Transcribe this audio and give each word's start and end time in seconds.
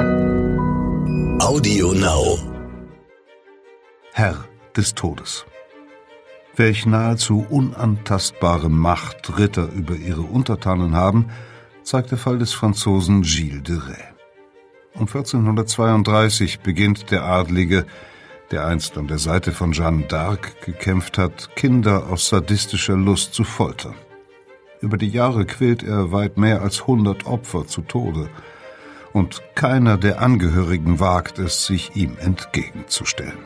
Audio 0.00 1.92
Now. 1.92 2.38
Herr 4.14 4.44
des 4.74 4.94
Todes. 4.94 5.44
Welch 6.56 6.86
nahezu 6.86 7.44
unantastbare 7.50 8.70
Macht 8.70 9.38
Ritter 9.38 9.68
über 9.70 9.96
ihre 9.96 10.22
Untertanen 10.22 10.94
haben, 10.94 11.26
zeigt 11.82 12.12
der 12.12 12.18
Fall 12.18 12.38
des 12.38 12.54
Franzosen 12.54 13.20
Gilles 13.22 13.62
de 13.62 13.76
Rais. 13.76 14.14
Um 14.94 15.02
1432 15.02 16.60
beginnt 16.60 17.10
der 17.10 17.24
Adlige, 17.24 17.84
der 18.52 18.64
einst 18.64 18.96
an 18.96 19.06
der 19.06 19.18
Seite 19.18 19.52
von 19.52 19.72
Jeanne 19.72 20.06
d'Arc 20.06 20.64
gekämpft 20.64 21.18
hat, 21.18 21.54
Kinder 21.56 22.06
aus 22.06 22.28
sadistischer 22.28 22.96
Lust 22.96 23.34
zu 23.34 23.44
foltern. 23.44 23.96
Über 24.80 24.96
die 24.96 25.10
Jahre 25.10 25.44
quält 25.44 25.82
er 25.82 26.10
weit 26.10 26.38
mehr 26.38 26.62
als 26.62 26.86
hundert 26.86 27.26
Opfer 27.26 27.66
zu 27.66 27.82
Tode, 27.82 28.30
und 29.12 29.42
keiner 29.54 29.96
der 29.96 30.20
Angehörigen 30.20 31.00
wagt 31.00 31.38
es, 31.38 31.66
sich 31.66 31.96
ihm 31.96 32.16
entgegenzustellen. 32.18 33.38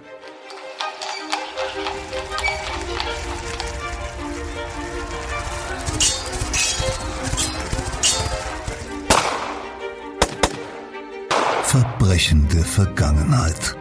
Verbrechende 11.63 12.63
Vergangenheit. 12.63 13.77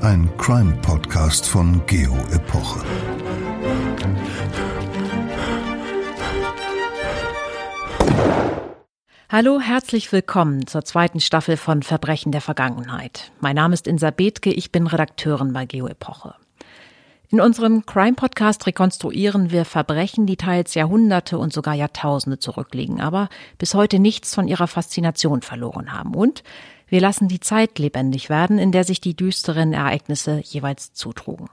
Ein 0.00 0.30
Crime-Podcast 0.38 1.46
von 1.46 1.84
Geo 1.86 2.16
Epoche. 2.32 2.80
Hallo, 9.28 9.58
herzlich 9.58 10.12
willkommen 10.12 10.68
zur 10.68 10.84
zweiten 10.84 11.18
Staffel 11.18 11.56
von 11.56 11.82
Verbrechen 11.82 12.30
der 12.30 12.40
Vergangenheit. 12.40 13.32
Mein 13.40 13.56
Name 13.56 13.74
ist 13.74 13.88
Insa 13.88 14.12
Bethke, 14.12 14.52
ich 14.52 14.70
bin 14.70 14.86
Redakteurin 14.86 15.52
bei 15.52 15.66
Geo 15.66 15.88
Epoche. 15.88 16.36
In 17.30 17.40
unserem 17.40 17.84
Crime-Podcast 17.84 18.68
rekonstruieren 18.68 19.50
wir 19.50 19.64
Verbrechen, 19.64 20.26
die 20.26 20.36
teils 20.36 20.74
Jahrhunderte 20.74 21.38
und 21.38 21.52
sogar 21.52 21.74
Jahrtausende 21.74 22.38
zurückliegen, 22.38 23.00
aber 23.00 23.28
bis 23.58 23.74
heute 23.74 23.98
nichts 23.98 24.32
von 24.32 24.46
ihrer 24.46 24.68
Faszination 24.68 25.42
verloren 25.42 25.92
haben. 25.92 26.14
Und 26.14 26.44
wir 26.86 27.00
lassen 27.00 27.26
die 27.26 27.40
Zeit 27.40 27.80
lebendig 27.80 28.30
werden, 28.30 28.60
in 28.60 28.70
der 28.70 28.84
sich 28.84 29.00
die 29.00 29.16
düsteren 29.16 29.72
Ereignisse 29.72 30.40
jeweils 30.44 30.92
zutrugen. 30.92 31.50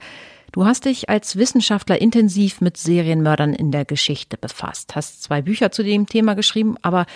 Du 0.52 0.64
hast 0.64 0.84
dich 0.84 1.08
als 1.08 1.36
Wissenschaftler 1.36 2.00
intensiv 2.00 2.60
mit 2.60 2.76
Serienmördern 2.76 3.52
in 3.52 3.72
der 3.72 3.84
Geschichte 3.84 4.38
befasst, 4.38 4.94
hast 4.94 5.22
zwei 5.22 5.42
Bücher 5.42 5.70
zu 5.70 5.82
dem 5.82 6.06
Thema 6.06 6.34
geschrieben, 6.34 6.76
aber 6.82 7.06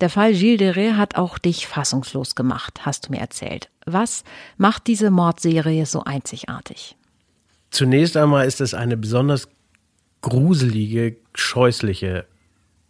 der 0.00 0.10
Fall 0.10 0.32
Gilles 0.32 0.58
de 0.58 0.70
Rais 0.70 0.96
hat 0.96 1.16
auch 1.16 1.38
dich 1.38 1.66
fassungslos 1.66 2.34
gemacht, 2.34 2.86
hast 2.86 3.06
du 3.06 3.12
mir 3.12 3.20
erzählt. 3.20 3.70
Was 3.84 4.24
macht 4.56 4.86
diese 4.86 5.10
Mordserie 5.10 5.86
so 5.86 6.04
einzigartig? 6.04 6.96
Zunächst 7.70 8.16
einmal 8.16 8.46
ist 8.46 8.60
es 8.60 8.74
eine 8.74 8.96
besonders 8.96 9.48
gruselige, 10.22 11.16
scheußliche 11.34 12.24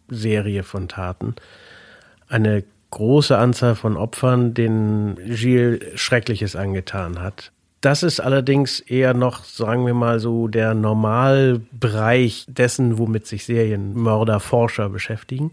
Serie 0.07 0.63
von 0.63 0.87
Taten. 0.87 1.35
Eine 2.29 2.63
große 2.91 3.37
Anzahl 3.37 3.75
von 3.75 3.97
Opfern, 3.97 4.53
denen 4.53 5.15
Gilles 5.15 5.99
Schreckliches 5.99 6.55
angetan 6.55 7.21
hat. 7.21 7.51
Das 7.81 8.01
ist 8.01 8.19
allerdings 8.19 8.79
eher 8.79 9.13
noch, 9.13 9.43
sagen 9.43 9.85
wir 9.85 9.93
mal 9.93 10.19
so, 10.19 10.47
der 10.47 10.73
Normalbereich 10.73 12.45
dessen, 12.47 12.97
womit 12.97 13.27
sich 13.27 13.45
Serienmörderforscher 13.45 14.89
beschäftigen. 14.89 15.51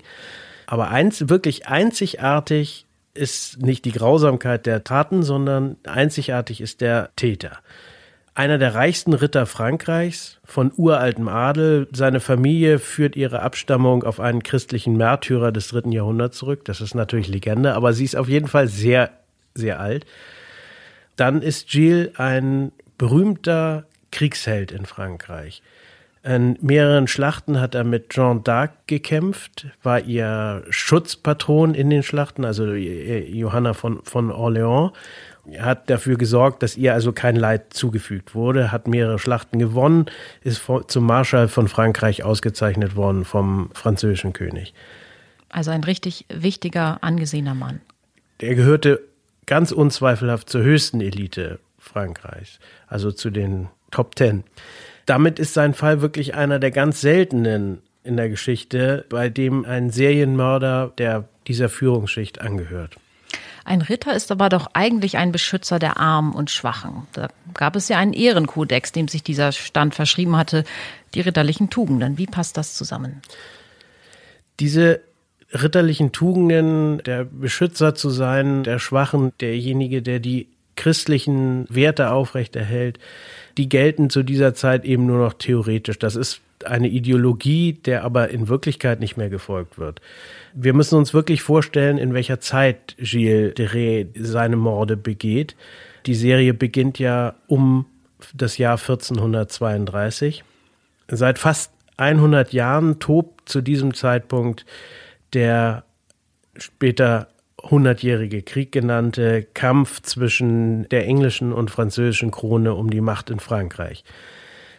Aber 0.67 0.89
eins, 0.89 1.29
wirklich 1.29 1.67
einzigartig 1.67 2.87
ist 3.13 3.63
nicht 3.63 3.85
die 3.85 3.93
Grausamkeit 3.93 4.67
der 4.67 4.85
Taten, 4.85 5.23
sondern 5.23 5.77
einzigartig 5.85 6.61
ist 6.61 6.81
der 6.81 7.11
Täter. 7.17 7.59
Einer 8.35 8.59
der 8.59 8.75
reichsten 8.75 9.13
Ritter 9.13 9.47
Frankreichs, 9.47 10.41
von 10.45 10.73
uraltem 10.77 11.29
Adel. 11.29 11.87
Seine 11.93 12.19
Familie 12.19 12.81
führt 12.81 13.15
ihre 13.15 13.43
Abstammung 13.43 14.03
auf 14.03 14.19
einen 14.19 14.43
christlichen 14.43 14.97
Märtyrer 14.97 15.53
des 15.53 15.69
dritten 15.69 15.93
Jahrhunderts 15.93 16.39
zurück. 16.39 16.65
Das 16.65 16.81
ist 16.81 16.95
natürlich 16.95 17.29
Legende, 17.29 17.75
aber 17.75 17.93
sie 17.93 18.05
ist 18.05 18.17
auf 18.17 18.29
jeden 18.29 18.49
Fall 18.49 18.67
sehr, 18.67 19.11
sehr 19.55 19.79
alt. 19.79 20.05
Dann 21.17 21.43
ist 21.43 21.69
Gilles 21.69 22.11
ein 22.17 22.73
berühmter 22.99 23.85
Kriegsheld 24.11 24.73
in 24.73 24.87
Frankreich. 24.87 25.63
In 26.25 26.57
mehreren 26.63 27.07
Schlachten 27.07 27.61
hat 27.61 27.75
er 27.75 27.85
mit 27.85 28.15
Jeanne 28.15 28.41
d'Arc 28.41 28.71
gekämpft, 28.87 29.67
war 29.83 30.01
ihr 30.01 30.65
Schutzpatron 30.71 31.75
in 31.75 31.91
den 31.91 32.03
Schlachten, 32.03 32.47
also 32.47 32.65
Johanna 32.73 33.75
von, 33.75 34.03
von 34.05 34.33
Orléans. 34.33 34.93
Er 35.51 35.67
hat 35.67 35.91
dafür 35.91 36.17
gesorgt, 36.17 36.63
dass 36.63 36.79
ihr 36.79 36.95
also 36.95 37.13
kein 37.13 37.37
Leid 37.37 37.75
zugefügt 37.75 38.35
wurde, 38.35 38.73
hat 38.73 38.89
mehrere 38.89 39.19
Schlachten 39.19 39.59
gewonnen, 39.59 40.07
ist 40.43 40.63
zum 40.87 41.05
Marschall 41.05 41.49
von 41.49 41.69
Frankreich 41.69 42.23
ausgezeichnet 42.23 42.97
worden 42.97 43.27
vom 43.27 43.69
französischen 43.75 44.33
König. 44.33 44.73
Also 45.51 45.73
ein 45.73 45.85
richtig 45.85 46.25
wichtiger, 46.33 46.99
angesehener 47.03 47.55
Mann. 47.55 47.83
Er 48.39 48.55
gehörte 48.55 49.03
ganz 49.47 49.73
unzweifelhaft 49.73 50.49
zur 50.49 50.63
höchsten 50.63 51.01
Elite 51.01 51.59
Frankreichs, 51.79 52.59
also 52.87 53.13
zu 53.13 53.31
den 53.31 53.69
Top 53.91 54.17
Ten. 54.17 54.45
Damit 55.07 55.39
ist 55.39 55.55
sein 55.55 55.75
Fall 55.75 56.01
wirklich 56.01 56.35
einer 56.35 56.59
der 56.59 56.71
ganz 56.71 57.01
seltenen 57.01 57.83
in 58.03 58.17
der 58.17 58.29
Geschichte, 58.29 59.07
bei 59.09 59.29
dem 59.29 59.65
ein 59.65 59.91
Serienmörder 59.91 60.93
der 60.99 61.29
dieser 61.47 61.69
Führungsschicht 61.69 62.41
angehört. 62.41 62.97
Ein 63.65 63.81
Ritter 63.81 64.15
ist 64.15 64.31
aber 64.31 64.51
doch 64.51 64.69
eigentlich 64.75 65.17
ein 65.17 65.33
Beschützer 65.33 65.79
der 65.79 65.99
Armen 65.99 66.33
und 66.35 66.51
Schwachen. 66.51 67.07
Da 67.15 67.29
gab 67.55 67.77
es 67.77 67.89
ja 67.89 67.99
einen 67.99 68.13
Ehrenkodex, 68.13 68.93
dem 68.93 69.09
sich 69.09 69.23
dieser 69.23 69.53
Stand 69.53 69.95
verschrieben 69.95 70.37
hatte, 70.37 70.65
die 71.15 71.23
ritterlichen 71.23 71.71
Tugenden. 71.71 72.19
Wie 72.19 72.27
passt 72.27 72.59
das 72.59 72.75
zusammen? 72.75 73.23
Diese 74.61 75.01
ritterlichen 75.55 76.13
Tugenden, 76.13 76.99
der 77.05 77.25
Beschützer 77.25 77.95
zu 77.95 78.11
sein, 78.11 78.65
der 78.65 78.79
Schwachen, 78.79 79.33
derjenige, 79.41 80.03
der 80.03 80.19
die 80.19 80.49
christlichen 80.77 81.67
Werte 81.69 82.11
aufrechterhält, 82.11 82.99
die 83.57 83.69
gelten 83.69 84.11
zu 84.11 84.23
dieser 84.23 84.55
Zeit 84.55 84.85
eben 84.85 85.07
nur 85.07 85.19
noch 85.19 85.35
theoretisch. 85.35 85.99
Das 85.99 86.17
ist 86.17 86.41
eine 86.65 86.89
Ideologie, 86.89 87.75
der 87.75 88.05
aber 88.05 88.31
in 88.31 88.49
Wirklichkeit 88.49 89.01
nicht 89.01 89.17
mehr 89.17 89.29
gefolgt 89.29 89.79
wird. 89.79 90.01
Wir 90.55 90.73
müssen 90.73 90.97
uns 90.97 91.15
wirklich 91.15 91.43
vorstellen, 91.43 91.99
in 91.99 92.15
welcher 92.15 92.41
Zeit 92.41 92.97
Gilles 92.99 93.55
de 93.55 93.67
Rais 93.67 94.07
seine 94.17 94.57
Morde 94.57 94.97
begeht. 94.97 95.57
Die 96.07 96.15
Serie 96.15 96.55
beginnt 96.55 96.99
ja 96.99 97.35
um 97.47 97.87
das 98.35 98.59
Jahr 98.59 98.79
1432. 98.79 100.45
Seit 101.09 101.39
fast 101.39 101.71
100 101.97 102.53
Jahren 102.53 102.99
tobt 102.99 103.49
zu 103.49 103.61
diesem 103.61 103.95
Zeitpunkt 103.95 104.65
der 105.35 105.85
später 106.57 107.29
hundertjährige 107.63 108.43
Krieg 108.43 108.73
genannte 108.73 109.43
Kampf 109.55 110.03
zwischen 110.03 110.89
der 110.91 111.07
englischen 111.07 111.53
und 111.53 111.71
französischen 111.71 112.31
Krone 112.31 112.75
um 112.75 112.91
die 112.91 113.01
Macht 113.01 113.31
in 113.31 113.41
Frankreich. 113.41 114.05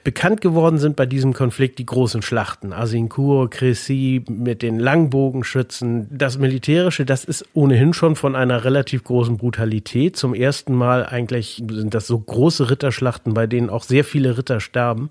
Bekannt 0.04 0.40
geworden 0.40 0.78
sind 0.78 0.96
bei 0.96 1.08
diesem 1.08 1.34
Konflikt 1.34 1.80
die 1.80 1.86
großen 1.88 2.22
Schlachten. 2.22 2.74
Azincourt, 2.74 3.52
Crécy 3.56 4.24
mit 4.32 4.62
den 4.62 4.78
Langbogenschützen. 4.78 6.08
Das 6.16 6.38
Militärische, 6.38 7.06
das 7.06 7.26
ist 7.26 7.44
ohnehin 7.54 7.92
schon 7.92 8.16
von 8.16 8.36
einer 8.36 8.64
relativ 8.66 9.04
großen 9.04 9.38
Brutalität. 9.38 10.16
Zum 10.16 10.36
ersten 10.36 10.76
Mal 10.76 11.08
eigentlich 11.08 11.64
sind 11.68 11.96
das 11.96 12.06
so 12.06 12.20
große 12.20 12.70
Ritterschlachten, 12.70 13.34
bei 13.34 13.48
denen 13.48 13.72
auch 13.72 13.82
sehr 13.82 14.04
viele 14.04 14.38
Ritter 14.38 14.60
sterben. 14.60 15.10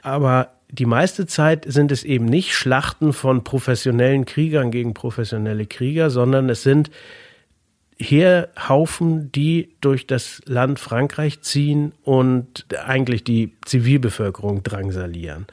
Aber 0.00 0.48
die 0.72 0.86
meiste 0.86 1.26
Zeit 1.26 1.64
sind 1.66 1.92
es 1.92 2.04
eben 2.04 2.26
nicht 2.26 2.54
Schlachten 2.54 3.12
von 3.12 3.44
professionellen 3.44 4.24
Kriegern 4.24 4.70
gegen 4.70 4.94
professionelle 4.94 5.66
Krieger, 5.66 6.10
sondern 6.10 6.48
es 6.48 6.62
sind 6.62 6.90
Heerhaufen, 7.98 9.30
die 9.32 9.74
durch 9.80 10.06
das 10.06 10.40
Land 10.46 10.78
Frankreich 10.78 11.42
ziehen 11.42 11.92
und 12.02 12.66
eigentlich 12.84 13.24
die 13.24 13.52
Zivilbevölkerung 13.64 14.62
drangsalieren. 14.62 15.46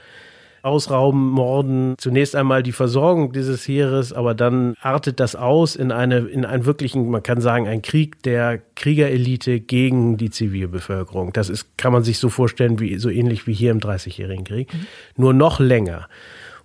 Ausrauben, 0.62 1.30
Morden, 1.30 1.96
zunächst 1.98 2.36
einmal 2.36 2.64
die 2.64 2.72
Versorgung 2.72 3.32
dieses 3.32 3.68
Heeres, 3.68 4.14
aber 4.14 4.34
dann 4.34 4.76
artet 4.82 5.20
das 5.20 5.36
aus 5.36 5.76
in 5.76 5.92
eine, 5.92 6.20
in 6.20 6.46
einen 6.46 6.66
wirklichen, 6.66 7.10
man 7.10 7.24
kann 7.24 7.42
sagen, 7.42 7.68
ein 7.68 7.82
Krieg 7.82 8.22
der 8.24 8.60
Kriegerelite 8.76 9.60
gegen 9.60 10.18
die 10.18 10.30
Zivilbevölkerung. 10.30 11.34
Das 11.34 11.50
ist, 11.50 11.78
kann 11.78 11.94
man 11.94 12.04
sich 12.04 12.20
so 12.20 12.30
vorstellen, 12.30 12.80
wie, 12.80 12.98
so 12.98 13.10
ähnlich 13.10 13.48
wie 13.48 13.54
hier 13.54 13.72
im 13.72 13.80
Dreißigjährigen 13.80 14.46
Krieg. 14.46 14.74
Mhm. 14.74 14.88
Nur 15.16 15.34
noch 15.34 15.60
länger. 15.60 16.08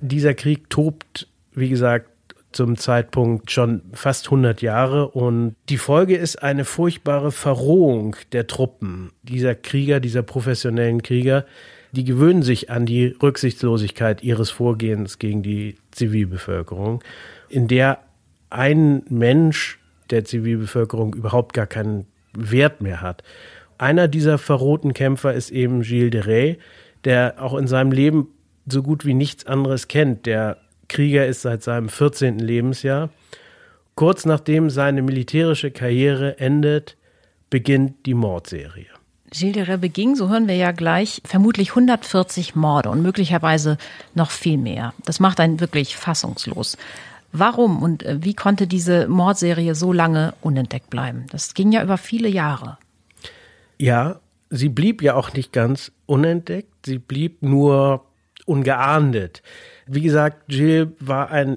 Dieser 0.00 0.34
Krieg 0.34 0.68
tobt, 0.68 1.28
wie 1.54 1.68
gesagt, 1.68 2.08
zum 2.52 2.76
Zeitpunkt 2.76 3.50
schon 3.50 3.82
fast 3.92 4.26
100 4.26 4.62
Jahre 4.62 5.08
und 5.08 5.56
die 5.68 5.78
Folge 5.78 6.16
ist 6.16 6.42
eine 6.42 6.64
furchtbare 6.64 7.32
Verrohung 7.32 8.16
der 8.32 8.46
Truppen 8.46 9.12
dieser 9.22 9.54
Krieger, 9.54 10.00
dieser 10.00 10.22
professionellen 10.22 11.02
Krieger, 11.02 11.46
die 11.92 12.04
gewöhnen 12.04 12.42
sich 12.42 12.70
an 12.70 12.86
die 12.86 13.14
Rücksichtslosigkeit 13.22 14.22
ihres 14.22 14.50
Vorgehens 14.50 15.18
gegen 15.18 15.42
die 15.42 15.76
Zivilbevölkerung, 15.90 17.04
in 17.48 17.68
der 17.68 17.98
ein 18.50 19.02
Mensch 19.08 19.78
der 20.10 20.24
Zivilbevölkerung 20.24 21.14
überhaupt 21.14 21.52
gar 21.54 21.66
keinen 21.66 22.06
Wert 22.34 22.80
mehr 22.80 23.00
hat. 23.00 23.22
Einer 23.78 24.08
dieser 24.08 24.38
verrohten 24.38 24.94
Kämpfer 24.94 25.34
ist 25.34 25.50
eben 25.50 25.82
Gilles 25.82 26.10
de 26.10 26.20
Rais, 26.24 26.56
der 27.04 27.36
auch 27.38 27.54
in 27.54 27.66
seinem 27.66 27.92
Leben 27.92 28.28
so 28.66 28.82
gut 28.82 29.04
wie 29.04 29.14
nichts 29.14 29.46
anderes 29.46 29.88
kennt. 29.88 30.26
Der 30.26 30.58
Krieger 30.88 31.26
ist 31.26 31.42
seit 31.42 31.62
seinem 31.62 31.88
14. 31.88 32.38
Lebensjahr. 32.38 33.10
Kurz 33.94 34.24
nachdem 34.24 34.70
seine 34.70 35.02
militärische 35.02 35.70
Karriere 35.70 36.38
endet, 36.38 36.96
beginnt 37.50 38.06
die 38.06 38.14
Mordserie. 38.14 38.91
Gilles 39.32 39.54
de 39.54 39.64
Rais 39.64 39.80
beging, 39.80 40.14
so 40.14 40.28
hören 40.28 40.46
wir 40.46 40.56
ja 40.56 40.72
gleich, 40.72 41.22
vermutlich 41.24 41.70
140 41.70 42.54
Morde 42.54 42.90
und 42.90 43.02
möglicherweise 43.02 43.78
noch 44.14 44.30
viel 44.30 44.58
mehr. 44.58 44.92
Das 45.04 45.20
macht 45.20 45.40
einen 45.40 45.58
wirklich 45.58 45.96
fassungslos. 45.96 46.76
Warum 47.32 47.82
und 47.82 48.02
äh, 48.02 48.22
wie 48.22 48.34
konnte 48.34 48.66
diese 48.66 49.08
Mordserie 49.08 49.74
so 49.74 49.92
lange 49.92 50.34
unentdeckt 50.42 50.90
bleiben? 50.90 51.26
Das 51.30 51.54
ging 51.54 51.72
ja 51.72 51.82
über 51.82 51.96
viele 51.96 52.28
Jahre. 52.28 52.76
Ja, 53.78 54.20
sie 54.50 54.68
blieb 54.68 55.00
ja 55.00 55.14
auch 55.14 55.32
nicht 55.32 55.52
ganz 55.52 55.92
unentdeckt, 56.04 56.84
sie 56.84 56.98
blieb 56.98 57.42
nur 57.42 58.04
ungeahndet. 58.44 59.42
Wie 59.86 60.02
gesagt, 60.02 60.48
Gilles 60.48 60.88
war 61.00 61.30
ein 61.30 61.56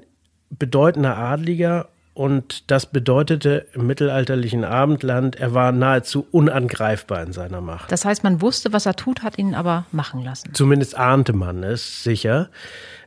bedeutender 0.50 1.18
Adliger 1.18 1.90
und 2.16 2.72
das 2.72 2.86
bedeutete 2.86 3.68
im 3.74 3.88
mittelalterlichen 3.88 4.64
Abendland, 4.64 5.36
er 5.36 5.54
war 5.54 5.74
nahezu 5.74 6.26
unangreifbar 6.32 7.22
in 7.22 7.34
seiner 7.34 7.60
Macht. 7.60 7.92
Das 7.92 8.06
heißt, 8.06 8.24
man 8.24 8.40
wusste, 8.40 8.72
was 8.72 8.86
er 8.86 8.96
tut, 8.96 9.22
hat 9.22 9.38
ihn 9.38 9.54
aber 9.54 9.86
machen 9.92 10.24
lassen. 10.24 10.54
Zumindest 10.54 10.98
ahnte 10.98 11.34
man 11.34 11.62
es 11.64 12.04
sicher. 12.04 12.50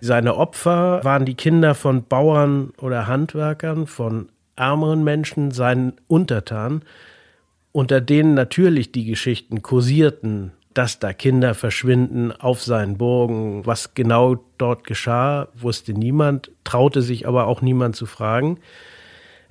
Seine 0.02 0.36
Opfer 0.36 1.00
waren 1.04 1.24
die 1.24 1.36
Kinder 1.36 1.74
von 1.74 2.04
Bauern 2.04 2.74
oder 2.78 3.06
Handwerkern, 3.06 3.86
von 3.86 4.28
ärmeren 4.56 5.02
Menschen, 5.04 5.52
seinen 5.52 5.94
Untertanen, 6.06 6.82
unter 7.72 8.02
denen 8.02 8.34
natürlich 8.34 8.92
die 8.92 9.06
Geschichten 9.06 9.62
kursierten, 9.62 10.52
dass 10.74 10.98
da 10.98 11.14
Kinder 11.14 11.54
verschwinden 11.54 12.30
auf 12.30 12.62
seinen 12.62 12.98
Burgen. 12.98 13.64
Was 13.64 13.94
genau 13.94 14.36
dort 14.58 14.84
geschah, 14.84 15.48
wusste 15.54 15.94
niemand, 15.94 16.50
traute 16.64 17.00
sich 17.00 17.26
aber 17.26 17.46
auch 17.46 17.62
niemand 17.62 17.96
zu 17.96 18.04
fragen. 18.04 18.58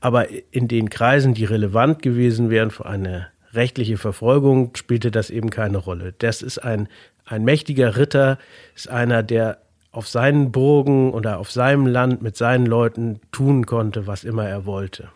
Aber 0.07 0.27
in 0.51 0.69
den 0.69 0.89
Kreisen, 0.89 1.33
die 1.33 1.43
relevant 1.43 2.01
gewesen 2.01 2.49
wären 2.49 2.71
für 2.71 2.85
eine 2.85 3.27
rechtliche 3.51 3.97
Verfolgung, 3.97 4.73
spielte 4.77 5.11
das 5.11 5.29
eben 5.29 5.49
keine 5.49 5.79
Rolle. 5.79 6.13
Das 6.19 6.41
ist 6.41 6.59
ein, 6.59 6.87
ein 7.25 7.43
mächtiger 7.43 7.97
Ritter, 7.97 8.37
ist 8.73 8.87
einer, 8.87 9.21
der 9.21 9.57
auf 9.91 10.07
seinen 10.07 10.53
Burgen 10.53 11.11
oder 11.11 11.39
auf 11.39 11.51
seinem 11.51 11.85
Land 11.87 12.21
mit 12.21 12.37
seinen 12.37 12.65
Leuten 12.65 13.19
tun 13.33 13.65
konnte, 13.65 14.07
was 14.07 14.23
immer 14.23 14.47
er 14.47 14.65
wollte. 14.65 15.09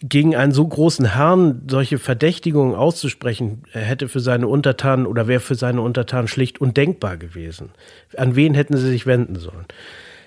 Gegen 0.00 0.34
einen 0.34 0.50
so 0.50 0.66
großen 0.66 1.14
Herrn 1.14 1.68
solche 1.70 2.00
Verdächtigungen 2.00 2.74
auszusprechen, 2.74 3.62
hätte 3.70 4.08
für 4.08 4.18
seine 4.18 4.48
Untertanen 4.48 5.06
oder 5.06 5.28
wäre 5.28 5.38
für 5.38 5.54
seine 5.54 5.82
Untertanen 5.82 6.26
schlicht 6.26 6.60
undenkbar 6.60 7.16
gewesen. 7.16 7.70
An 8.16 8.34
wen 8.34 8.54
hätten 8.54 8.76
sie 8.76 8.88
sich 8.88 9.06
wenden 9.06 9.36
sollen? 9.36 9.66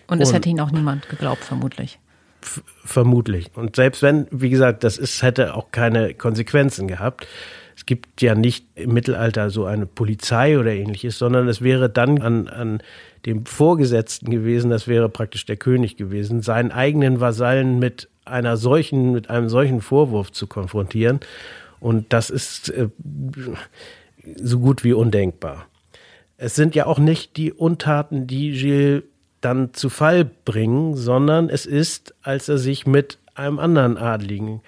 Und 0.08 0.22
es 0.22 0.30
Und, 0.30 0.36
hätte 0.36 0.48
ihn 0.48 0.62
auch 0.62 0.72
niemand 0.72 1.10
geglaubt, 1.10 1.44
vermutlich 1.44 2.00
vermutlich. 2.42 3.52
Und 3.56 3.76
selbst 3.76 4.02
wenn, 4.02 4.28
wie 4.32 4.50
gesagt, 4.50 4.84
das 4.84 4.98
ist, 4.98 5.22
hätte 5.22 5.56
auch 5.56 5.72
keine 5.72 6.14
Konsequenzen 6.14 6.88
gehabt. 6.88 7.28
Es 7.76 7.86
gibt 7.86 8.22
ja 8.22 8.36
nicht 8.36 8.66
im 8.76 8.94
Mittelalter 8.94 9.50
so 9.50 9.66
eine 9.66 9.86
Polizei 9.86 10.60
oder 10.60 10.72
ähnliches, 10.72 11.18
sondern 11.18 11.48
es 11.48 11.62
wäre 11.62 11.90
dann 11.90 12.22
an, 12.22 12.48
an 12.48 12.84
dem 13.26 13.46
Vorgesetzten 13.46 14.30
gewesen, 14.30 14.70
das 14.70 14.88
wäre 14.88 15.10
praktisch 15.10 15.46
der 15.46 15.58
König 15.58 15.98
gewesen, 15.98 16.42
seinen 16.42 16.72
eigenen 16.72 17.20
Vasallen 17.20 17.80
mit 17.80 18.10
einer 18.26 18.58
solchen, 18.58 19.12
mit 19.12 19.30
einem 19.30 19.50
solchen 19.50 19.82
Vorwurf 19.82 20.32
zu 20.32 20.48
konfrontieren. 20.48 21.20
Und 21.80 22.12
das 22.14 22.30
ist 22.30 22.70
äh, 22.70 22.90
so 24.36 24.60
gut 24.60 24.84
wie 24.84 24.94
undenkbar. 24.94 25.68
Es 26.38 26.56
sind 26.56 26.76
ja 26.76 26.86
auch 26.86 27.00
nicht 27.00 27.38
die 27.38 27.52
Untaten, 27.52 28.28
die 28.28 28.52
Gilles 28.52 29.04
dann 29.42 29.74
zu 29.74 29.90
Fall 29.90 30.26
bringen, 30.26 30.96
sondern 30.96 31.50
es 31.50 31.66
ist, 31.66 32.14
als 32.22 32.50
er 32.50 32.58
sich 32.58 32.86
mit 32.86 33.18
einem 33.36 33.60
anderen 33.60 33.98
Adligen 33.98 34.62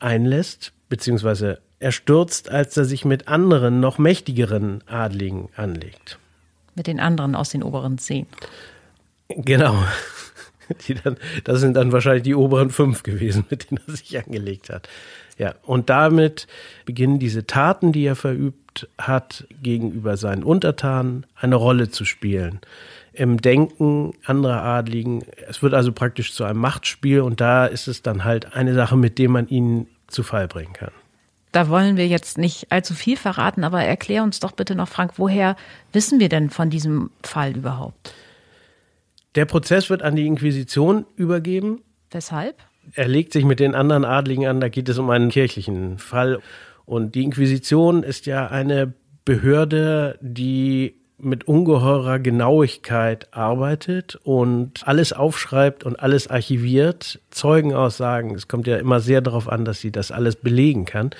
einlässt, 0.00 0.72
beziehungsweise 0.88 1.60
er 1.80 1.92
stürzt, 1.92 2.50
als 2.50 2.76
er 2.76 2.84
sich 2.84 3.04
mit 3.04 3.28
anderen, 3.28 3.80
noch 3.80 3.98
mächtigeren 3.98 4.82
Adligen 4.86 5.48
anlegt. 5.56 6.18
Mit 6.74 6.86
den 6.86 7.00
anderen 7.00 7.34
aus 7.34 7.50
den 7.50 7.62
oberen 7.62 7.98
zehn. 7.98 8.26
Genau. 9.28 9.76
Dann, 11.02 11.16
das 11.44 11.60
sind 11.60 11.78
dann 11.78 11.92
wahrscheinlich 11.92 12.24
die 12.24 12.34
oberen 12.34 12.68
fünf 12.68 13.02
gewesen, 13.02 13.46
mit 13.48 13.70
denen 13.70 13.80
er 13.86 13.96
sich 13.96 14.18
angelegt 14.18 14.68
hat. 14.68 14.86
Ja, 15.38 15.54
und 15.62 15.88
damit 15.88 16.46
beginnen 16.84 17.18
diese 17.18 17.46
Taten, 17.46 17.90
die 17.92 18.04
er 18.04 18.16
verübt 18.16 18.86
hat, 18.98 19.46
gegenüber 19.62 20.18
seinen 20.18 20.42
Untertanen 20.42 21.24
eine 21.36 21.54
Rolle 21.54 21.88
zu 21.88 22.04
spielen 22.04 22.60
im 23.18 23.42
Denken 23.42 24.12
anderer 24.24 24.62
Adligen. 24.62 25.24
Es 25.48 25.60
wird 25.60 25.74
also 25.74 25.92
praktisch 25.92 26.32
zu 26.32 26.44
einem 26.44 26.60
Machtspiel 26.60 27.20
und 27.20 27.40
da 27.40 27.66
ist 27.66 27.88
es 27.88 28.02
dann 28.02 28.22
halt 28.24 28.54
eine 28.54 28.74
Sache, 28.74 28.96
mit 28.96 29.18
der 29.18 29.28
man 29.28 29.48
ihn 29.48 29.88
zu 30.06 30.22
Fall 30.22 30.46
bringen 30.46 30.72
kann. 30.72 30.92
Da 31.50 31.68
wollen 31.68 31.96
wir 31.96 32.06
jetzt 32.06 32.38
nicht 32.38 32.70
allzu 32.70 32.94
viel 32.94 33.16
verraten, 33.16 33.64
aber 33.64 33.82
erklär 33.82 34.22
uns 34.22 34.38
doch 34.38 34.52
bitte 34.52 34.76
noch, 34.76 34.88
Frank, 34.88 35.14
woher 35.16 35.56
wissen 35.92 36.20
wir 36.20 36.28
denn 36.28 36.48
von 36.48 36.70
diesem 36.70 37.10
Fall 37.24 37.56
überhaupt? 37.56 38.14
Der 39.34 39.46
Prozess 39.46 39.90
wird 39.90 40.02
an 40.02 40.14
die 40.14 40.26
Inquisition 40.26 41.04
übergeben. 41.16 41.80
Weshalb? 42.10 42.56
Er 42.94 43.08
legt 43.08 43.32
sich 43.32 43.44
mit 43.44 43.58
den 43.58 43.74
anderen 43.74 44.04
Adligen 44.04 44.46
an, 44.46 44.60
da 44.60 44.68
geht 44.68 44.88
es 44.88 44.98
um 44.98 45.10
einen 45.10 45.30
kirchlichen 45.30 45.98
Fall. 45.98 46.38
Und 46.84 47.16
die 47.16 47.24
Inquisition 47.24 48.04
ist 48.04 48.26
ja 48.26 48.46
eine 48.46 48.94
Behörde, 49.24 50.18
die 50.22 50.97
mit 51.18 51.48
ungeheurer 51.48 52.18
Genauigkeit 52.18 53.28
arbeitet 53.32 54.16
und 54.22 54.86
alles 54.86 55.12
aufschreibt 55.12 55.84
und 55.84 56.00
alles 56.00 56.28
archiviert, 56.28 57.20
Zeugenaussagen. 57.30 58.34
Es 58.34 58.46
kommt 58.46 58.66
ja 58.66 58.76
immer 58.76 59.00
sehr 59.00 59.20
darauf 59.20 59.48
an, 59.48 59.64
dass 59.64 59.80
sie 59.80 59.90
das 59.90 60.12
alles 60.12 60.36
belegen 60.36 60.84
kann, 60.84 61.10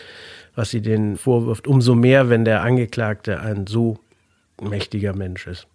was 0.55 0.71
sie 0.71 0.81
denen 0.81 1.17
vorwirft. 1.17 1.67
Umso 1.67 1.95
mehr, 1.95 2.29
wenn 2.29 2.45
der 2.45 2.63
Angeklagte 2.63 3.41
ein 3.41 3.67
so 3.67 3.99
mächtiger 4.61 5.15
Mensch 5.15 5.47
ist. 5.47 5.67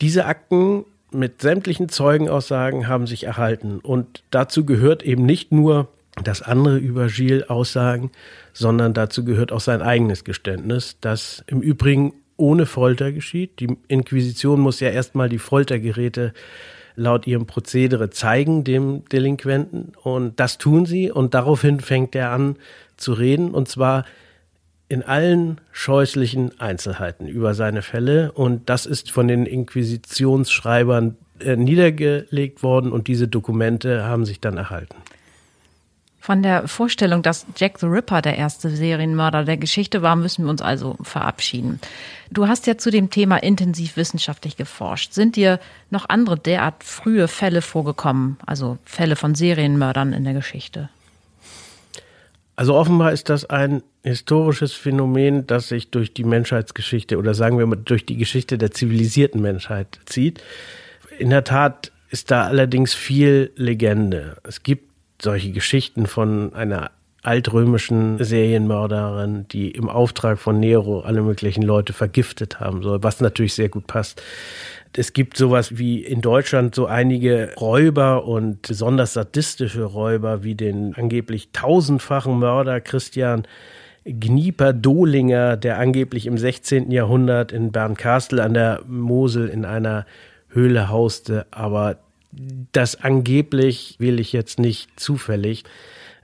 Diese 0.00 0.26
Akten 0.26 0.84
mit 1.10 1.40
sämtlichen 1.40 1.88
Zeugenaussagen 1.88 2.88
haben 2.88 3.06
sich 3.06 3.24
erhalten 3.24 3.78
und 3.78 4.22
dazu 4.30 4.66
gehört 4.66 5.02
eben 5.02 5.24
nicht 5.24 5.52
nur 5.52 5.88
dass 6.24 6.42
andere 6.42 6.78
über 6.78 7.06
Gilles 7.06 7.48
aussagen, 7.48 8.10
sondern 8.52 8.92
dazu 8.92 9.24
gehört 9.24 9.52
auch 9.52 9.60
sein 9.60 9.82
eigenes 9.82 10.24
Geständnis, 10.24 10.96
das 11.00 11.44
im 11.46 11.60
Übrigen 11.60 12.12
ohne 12.38 12.64
Folter 12.64 13.12
geschieht. 13.12 13.60
Die 13.60 13.76
Inquisition 13.88 14.60
muss 14.60 14.80
ja 14.80 14.88
erstmal 14.88 15.28
die 15.28 15.38
Foltergeräte 15.38 16.32
laut 16.96 17.26
ihrem 17.26 17.46
Prozedere 17.46 18.10
zeigen 18.10 18.64
dem 18.64 19.04
Delinquenten. 19.06 19.92
Und 20.02 20.40
das 20.40 20.58
tun 20.58 20.86
sie. 20.86 21.10
Und 21.10 21.34
daraufhin 21.34 21.80
fängt 21.80 22.14
er 22.14 22.30
an 22.30 22.56
zu 22.96 23.12
reden. 23.12 23.50
Und 23.50 23.68
zwar 23.68 24.04
in 24.88 25.02
allen 25.02 25.60
scheußlichen 25.70 26.60
Einzelheiten 26.60 27.28
über 27.28 27.54
seine 27.54 27.82
Fälle. 27.82 28.32
Und 28.32 28.68
das 28.70 28.86
ist 28.86 29.10
von 29.10 29.28
den 29.28 29.46
Inquisitionsschreibern 29.46 31.16
äh, 31.40 31.56
niedergelegt 31.56 32.62
worden. 32.62 32.92
Und 32.92 33.06
diese 33.06 33.28
Dokumente 33.28 34.04
haben 34.04 34.24
sich 34.24 34.40
dann 34.40 34.56
erhalten. 34.56 34.96
Von 36.28 36.42
der 36.42 36.68
Vorstellung, 36.68 37.22
dass 37.22 37.46
Jack 37.56 37.78
the 37.78 37.86
Ripper 37.86 38.20
der 38.20 38.36
erste 38.36 38.68
Serienmörder 38.68 39.46
der 39.46 39.56
Geschichte 39.56 40.02
war, 40.02 40.14
müssen 40.14 40.44
wir 40.44 40.50
uns 40.50 40.60
also 40.60 40.98
verabschieden. 41.00 41.80
Du 42.30 42.46
hast 42.46 42.66
ja 42.66 42.76
zu 42.76 42.90
dem 42.90 43.08
Thema 43.08 43.42
intensiv 43.42 43.96
wissenschaftlich 43.96 44.58
geforscht. 44.58 45.14
Sind 45.14 45.36
dir 45.36 45.58
noch 45.88 46.06
andere 46.10 46.38
derart 46.38 46.84
frühe 46.84 47.28
Fälle 47.28 47.62
vorgekommen, 47.62 48.36
also 48.44 48.76
Fälle 48.84 49.16
von 49.16 49.34
Serienmördern 49.34 50.12
in 50.12 50.24
der 50.24 50.34
Geschichte? 50.34 50.90
Also 52.56 52.74
offenbar 52.74 53.12
ist 53.12 53.30
das 53.30 53.46
ein 53.46 53.82
historisches 54.02 54.74
Phänomen, 54.74 55.46
das 55.46 55.68
sich 55.68 55.90
durch 55.90 56.12
die 56.12 56.24
Menschheitsgeschichte 56.24 57.16
oder 57.16 57.32
sagen 57.32 57.58
wir 57.58 57.64
mal 57.64 57.76
durch 57.82 58.04
die 58.04 58.18
Geschichte 58.18 58.58
der 58.58 58.70
zivilisierten 58.70 59.40
Menschheit 59.40 59.98
zieht. 60.04 60.42
In 61.18 61.30
der 61.30 61.44
Tat 61.44 61.90
ist 62.10 62.30
da 62.30 62.44
allerdings 62.44 62.92
viel 62.92 63.50
Legende. 63.56 64.36
Es 64.42 64.62
gibt 64.62 64.87
solche 65.20 65.52
Geschichten 65.52 66.06
von 66.06 66.54
einer 66.54 66.90
altrömischen 67.22 68.22
Serienmörderin, 68.22 69.46
die 69.48 69.70
im 69.72 69.88
Auftrag 69.88 70.38
von 70.38 70.60
Nero 70.60 71.00
alle 71.00 71.22
möglichen 71.22 71.62
Leute 71.62 71.92
vergiftet 71.92 72.60
haben 72.60 72.82
soll, 72.82 73.02
was 73.02 73.20
natürlich 73.20 73.54
sehr 73.54 73.68
gut 73.68 73.86
passt. 73.86 74.22
Es 74.96 75.12
gibt 75.12 75.36
sowas 75.36 75.76
wie 75.76 76.02
in 76.02 76.20
Deutschland 76.20 76.74
so 76.74 76.86
einige 76.86 77.52
Räuber 77.60 78.24
und 78.24 78.62
besonders 78.62 79.12
sadistische 79.12 79.84
Räuber 79.84 80.42
wie 80.44 80.54
den 80.54 80.94
angeblich 80.94 81.50
tausendfachen 81.52 82.38
Mörder 82.38 82.80
Christian 82.80 83.46
Gnieper 84.04 84.72
Dohlinger, 84.72 85.56
der 85.56 85.78
angeblich 85.78 86.26
im 86.26 86.38
16. 86.38 86.90
Jahrhundert 86.90 87.52
in 87.52 87.72
Bernkastel 87.72 88.40
an 88.40 88.54
der 88.54 88.80
Mosel 88.86 89.48
in 89.48 89.64
einer 89.64 90.06
Höhle 90.48 90.88
hauste, 90.88 91.46
aber 91.50 91.98
das 92.30 92.96
angeblich 92.96 93.96
will 93.98 94.20
ich 94.20 94.32
jetzt 94.32 94.58
nicht 94.58 94.98
zufällig. 94.98 95.64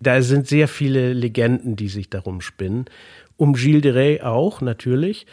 Da 0.01 0.21
sind 0.23 0.47
sehr 0.47 0.69
viele 0.69 1.13
Legenden, 1.13 1.77
die 1.77 1.89
sich 1.89 2.11
darum 2.11 2.41
spinnen. 2.41 2.87
Um 3.37 3.55
Gilles 3.55 3.83
de 3.83 3.93
Rais 3.93 4.23
auch, 4.23 4.61
natürlich. 4.61 5.27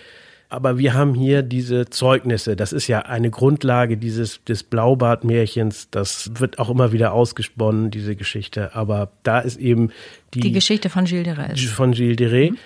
Aber 0.50 0.78
wir 0.78 0.94
haben 0.94 1.14
hier 1.14 1.44
diese 1.44 1.86
Zeugnisse. 1.86 2.58
Das 2.58 2.74
ist 2.74 2.88
ja 2.88 3.00
eine 3.00 3.30
Grundlage 3.30 3.98
dieses, 3.98 4.44
des 4.44 4.64
Blaubart-Märchens. 4.64 5.90
Das 5.92 6.32
wird 6.36 6.60
auch 6.60 6.70
immer 6.70 6.92
wieder 6.92 7.14
ausgesponnen, 7.14 7.90
diese 7.90 8.18
Geschichte. 8.18 8.76
Aber 8.76 9.12
da 9.24 9.40
ist 9.40 9.58
eben 9.60 9.92
die. 10.34 10.42
Die 10.42 10.52
Geschichte 10.52 10.90
von 10.90 11.06
Gilles 11.06 11.24
de 11.24 11.34
Rais. 11.34 11.62
Von 11.62 11.94
Gilles 11.94 12.18
de 12.18 12.28
Rais. 12.28 12.52
Mhm. 12.52 12.58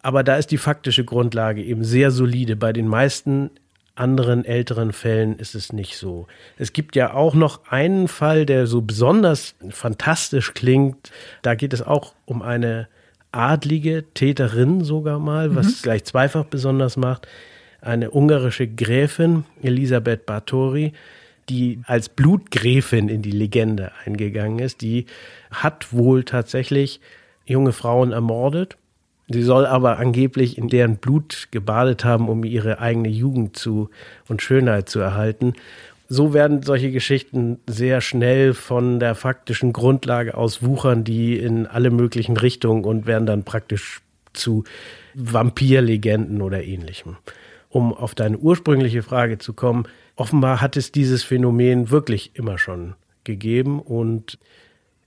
Aber 0.00 0.22
da 0.22 0.36
ist 0.36 0.50
die 0.50 0.58
faktische 0.58 1.04
Grundlage 1.04 1.62
eben 1.62 1.82
sehr 1.82 2.10
solide. 2.10 2.56
Bei 2.56 2.72
den 2.72 2.86
meisten 2.86 3.50
anderen 3.94 4.44
älteren 4.44 4.92
Fällen 4.92 5.38
ist 5.38 5.54
es 5.54 5.72
nicht 5.72 5.96
so. 5.96 6.26
Es 6.58 6.72
gibt 6.72 6.96
ja 6.96 7.14
auch 7.14 7.34
noch 7.34 7.68
einen 7.68 8.08
Fall, 8.08 8.44
der 8.44 8.66
so 8.66 8.82
besonders 8.82 9.54
fantastisch 9.70 10.52
klingt. 10.54 11.12
Da 11.42 11.54
geht 11.54 11.72
es 11.72 11.82
auch 11.82 12.14
um 12.24 12.42
eine 12.42 12.88
adlige 13.30 14.04
Täterin 14.14 14.82
sogar 14.82 15.18
mal, 15.18 15.50
mhm. 15.50 15.56
was 15.56 15.66
es 15.66 15.82
gleich 15.82 16.04
zweifach 16.04 16.44
besonders 16.44 16.96
macht. 16.96 17.28
Eine 17.80 18.10
ungarische 18.10 18.66
Gräfin, 18.66 19.44
Elisabeth 19.62 20.26
Bartori, 20.26 20.92
die 21.48 21.80
als 21.84 22.08
Blutgräfin 22.08 23.08
in 23.08 23.22
die 23.22 23.30
Legende 23.30 23.92
eingegangen 24.04 24.58
ist. 24.58 24.80
Die 24.80 25.06
hat 25.50 25.92
wohl 25.92 26.24
tatsächlich 26.24 27.00
junge 27.44 27.72
Frauen 27.72 28.12
ermordet 28.12 28.76
Sie 29.28 29.42
soll 29.42 29.64
aber 29.66 29.98
angeblich 29.98 30.58
in 30.58 30.68
deren 30.68 30.96
Blut 30.96 31.48
gebadet 31.50 32.04
haben, 32.04 32.28
um 32.28 32.44
ihre 32.44 32.78
eigene 32.78 33.08
Jugend 33.08 33.56
zu 33.56 33.90
und 34.28 34.42
Schönheit 34.42 34.88
zu 34.88 35.00
erhalten. 35.00 35.54
So 36.08 36.34
werden 36.34 36.62
solche 36.62 36.90
Geschichten 36.90 37.58
sehr 37.66 38.02
schnell 38.02 38.52
von 38.52 39.00
der 39.00 39.14
faktischen 39.14 39.72
Grundlage 39.72 40.36
aus 40.36 40.62
wuchern, 40.62 41.04
die 41.04 41.38
in 41.38 41.66
alle 41.66 41.90
möglichen 41.90 42.36
Richtungen 42.36 42.84
und 42.84 43.06
werden 43.06 43.24
dann 43.24 43.44
praktisch 43.44 44.02
zu 44.34 44.64
Vampirlegenden 45.14 46.42
oder 46.42 46.62
ähnlichem. 46.62 47.16
Um 47.70 47.94
auf 47.94 48.14
deine 48.14 48.36
ursprüngliche 48.36 49.02
Frage 49.02 49.38
zu 49.38 49.54
kommen, 49.54 49.88
offenbar 50.16 50.60
hat 50.60 50.76
es 50.76 50.92
dieses 50.92 51.22
Phänomen 51.22 51.90
wirklich 51.90 52.32
immer 52.34 52.58
schon 52.58 52.94
gegeben 53.24 53.80
und 53.80 54.38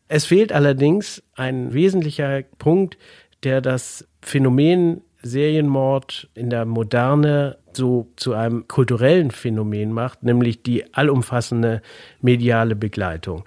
es 0.08 0.26
fehlt 0.26 0.52
allerdings 0.52 1.22
ein 1.36 1.74
wesentlicher 1.74 2.44
Punkt, 2.58 2.98
der 3.44 3.62
das 3.62 4.07
Phänomen 4.22 5.02
Serienmord 5.22 6.30
in 6.34 6.50
der 6.50 6.66
Moderne 6.66 7.58
so 7.74 8.12
zu 8.16 8.34
einem 8.34 8.68
kulturellen 8.68 9.32
Phänomen 9.32 9.92
macht, 9.92 10.24
nämlich 10.24 10.64
die 10.64 10.94
allumfassende 10.94 11.82
mediale 12.22 12.76
Begleitung. 12.76 13.44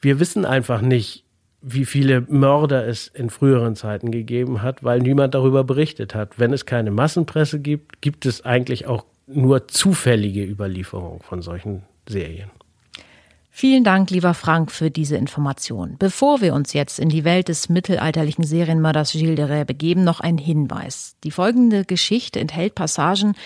Wir 0.00 0.20
wissen 0.20 0.44
einfach 0.44 0.80
nicht, 0.80 1.24
wie 1.62 1.86
viele 1.86 2.22
Mörder 2.22 2.86
es 2.86 3.08
in 3.08 3.30
früheren 3.30 3.74
Zeiten 3.74 4.10
gegeben 4.10 4.60
hat, 4.60 4.84
weil 4.84 5.00
niemand 5.00 5.34
darüber 5.34 5.64
berichtet 5.64 6.14
hat. 6.14 6.38
Wenn 6.38 6.52
es 6.52 6.66
keine 6.66 6.90
Massenpresse 6.90 7.58
gibt, 7.58 8.02
gibt 8.02 8.26
es 8.26 8.44
eigentlich 8.44 8.86
auch 8.86 9.06
nur 9.26 9.66
zufällige 9.68 10.44
Überlieferung 10.44 11.22
von 11.22 11.40
solchen 11.40 11.84
Serien. 12.06 12.50
Vielen 13.56 13.84
Dank, 13.84 14.10
lieber 14.10 14.34
Frank, 14.34 14.72
für 14.72 14.90
diese 14.90 15.16
Information. 15.16 15.94
Bevor 16.00 16.40
wir 16.40 16.54
uns 16.54 16.72
jetzt 16.72 16.98
in 16.98 17.08
die 17.08 17.22
Welt 17.22 17.46
des 17.46 17.68
mittelalterlichen 17.68 18.42
Serienmörders 18.42 19.12
Gilles 19.12 19.36
de 19.36 19.44
Rais 19.44 19.64
begeben, 19.64 20.02
noch 20.02 20.18
ein 20.18 20.38
Hinweis. 20.38 21.14
Die 21.22 21.30
folgende 21.30 21.84
Geschichte 21.84 22.40
enthält 22.40 22.74
Passagen, 22.74 23.36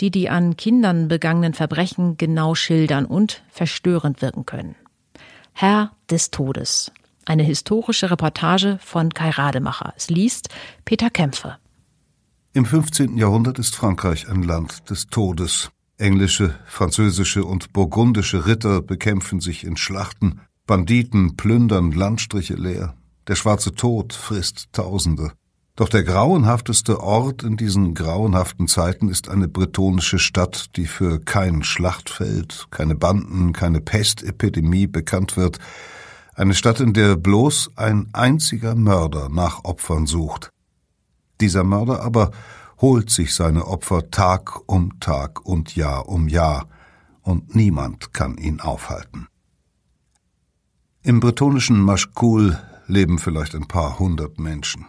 die 0.00 0.10
die 0.10 0.30
an 0.30 0.56
Kindern 0.56 1.08
begangenen 1.08 1.52
Verbrechen 1.52 2.16
genau 2.16 2.54
schildern 2.54 3.04
und 3.04 3.42
verstörend 3.50 4.22
wirken 4.22 4.46
können. 4.46 4.74
Herr 5.52 5.92
des 6.08 6.30
Todes. 6.30 6.90
Eine 7.26 7.42
historische 7.42 8.10
Reportage 8.10 8.78
von 8.82 9.12
Kai 9.12 9.28
Rademacher. 9.28 9.92
Es 9.98 10.08
liest 10.08 10.48
Peter 10.86 11.10
Kämpfe. 11.10 11.58
Im 12.54 12.64
15. 12.64 13.18
Jahrhundert 13.18 13.58
ist 13.58 13.76
Frankreich 13.76 14.30
ein 14.30 14.44
Land 14.44 14.88
des 14.88 15.08
Todes. 15.08 15.70
Englische, 15.98 16.54
französische 16.64 17.44
und 17.44 17.72
burgundische 17.72 18.46
Ritter 18.46 18.82
bekämpfen 18.82 19.40
sich 19.40 19.64
in 19.64 19.76
Schlachten, 19.76 20.40
Banditen 20.64 21.36
plündern 21.36 21.90
Landstriche 21.90 22.54
leer, 22.54 22.94
der 23.26 23.34
schwarze 23.34 23.74
Tod 23.74 24.12
frisst 24.12 24.68
Tausende. 24.72 25.32
Doch 25.74 25.88
der 25.88 26.04
grauenhafteste 26.04 27.00
Ort 27.00 27.42
in 27.42 27.56
diesen 27.56 27.94
grauenhaften 27.94 28.68
Zeiten 28.68 29.08
ist 29.08 29.28
eine 29.28 29.48
bretonische 29.48 30.20
Stadt, 30.20 30.76
die 30.76 30.86
für 30.86 31.20
kein 31.20 31.64
Schlachtfeld, 31.64 32.68
keine 32.70 32.94
Banden, 32.94 33.52
keine 33.52 33.80
Pestepidemie 33.80 34.86
bekannt 34.86 35.36
wird, 35.36 35.58
eine 36.34 36.54
Stadt, 36.54 36.78
in 36.78 36.92
der 36.92 37.16
bloß 37.16 37.72
ein 37.74 38.08
einziger 38.12 38.76
Mörder 38.76 39.28
nach 39.28 39.64
Opfern 39.64 40.06
sucht. 40.06 40.50
Dieser 41.40 41.64
Mörder 41.64 42.02
aber 42.02 42.30
holt 42.80 43.10
sich 43.10 43.34
seine 43.34 43.66
Opfer 43.66 44.10
Tag 44.10 44.68
um 44.68 45.00
Tag 45.00 45.44
und 45.44 45.76
Jahr 45.76 46.08
um 46.08 46.28
Jahr, 46.28 46.68
und 47.22 47.54
niemand 47.54 48.14
kann 48.14 48.38
ihn 48.38 48.60
aufhalten. 48.60 49.28
Im 51.02 51.20
bretonischen 51.20 51.80
Maschkul 51.80 52.58
leben 52.86 53.18
vielleicht 53.18 53.54
ein 53.54 53.68
paar 53.68 53.98
hundert 53.98 54.38
Menschen. 54.38 54.86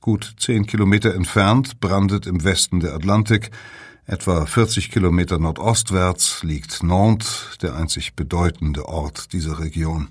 Gut 0.00 0.34
zehn 0.38 0.66
Kilometer 0.66 1.14
entfernt 1.14 1.80
brandet 1.80 2.26
im 2.26 2.44
Westen 2.44 2.80
der 2.80 2.94
Atlantik, 2.94 3.50
etwa 4.04 4.44
40 4.44 4.90
Kilometer 4.90 5.38
nordostwärts 5.38 6.42
liegt 6.42 6.82
Nantes, 6.82 7.56
der 7.62 7.76
einzig 7.76 8.16
bedeutende 8.16 8.86
Ort 8.86 9.32
dieser 9.32 9.60
Region. 9.60 10.08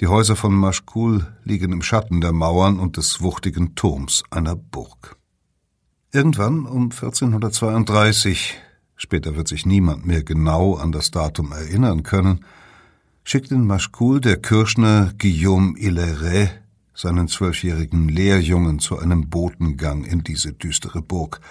Die 0.00 0.08
Häuser 0.08 0.36
von 0.36 0.54
Maschkul 0.54 1.26
liegen 1.44 1.72
im 1.72 1.82
Schatten 1.82 2.20
der 2.20 2.32
Mauern 2.32 2.78
und 2.80 2.96
des 2.96 3.20
wuchtigen 3.20 3.74
Turms 3.74 4.24
einer 4.30 4.56
Burg. 4.56 5.16
Irgendwann 6.16 6.64
um 6.64 6.84
1432, 6.84 8.54
später 8.96 9.36
wird 9.36 9.48
sich 9.48 9.66
niemand 9.66 10.06
mehr 10.06 10.24
genau 10.24 10.74
an 10.74 10.90
das 10.90 11.10
Datum 11.10 11.52
erinnern 11.52 12.04
können, 12.04 12.42
schickt 13.22 13.50
in 13.50 13.66
Maschkul 13.66 14.22
der 14.22 14.38
Kirschner 14.38 15.12
Guillaume 15.18 15.74
Hilaire 15.76 16.48
seinen 16.94 17.28
zwölfjährigen 17.28 18.08
Lehrjungen 18.08 18.78
zu 18.78 18.98
einem 18.98 19.28
Botengang 19.28 20.04
in 20.04 20.22
diese 20.22 20.54
düstere 20.54 21.02
Burg. 21.02 21.42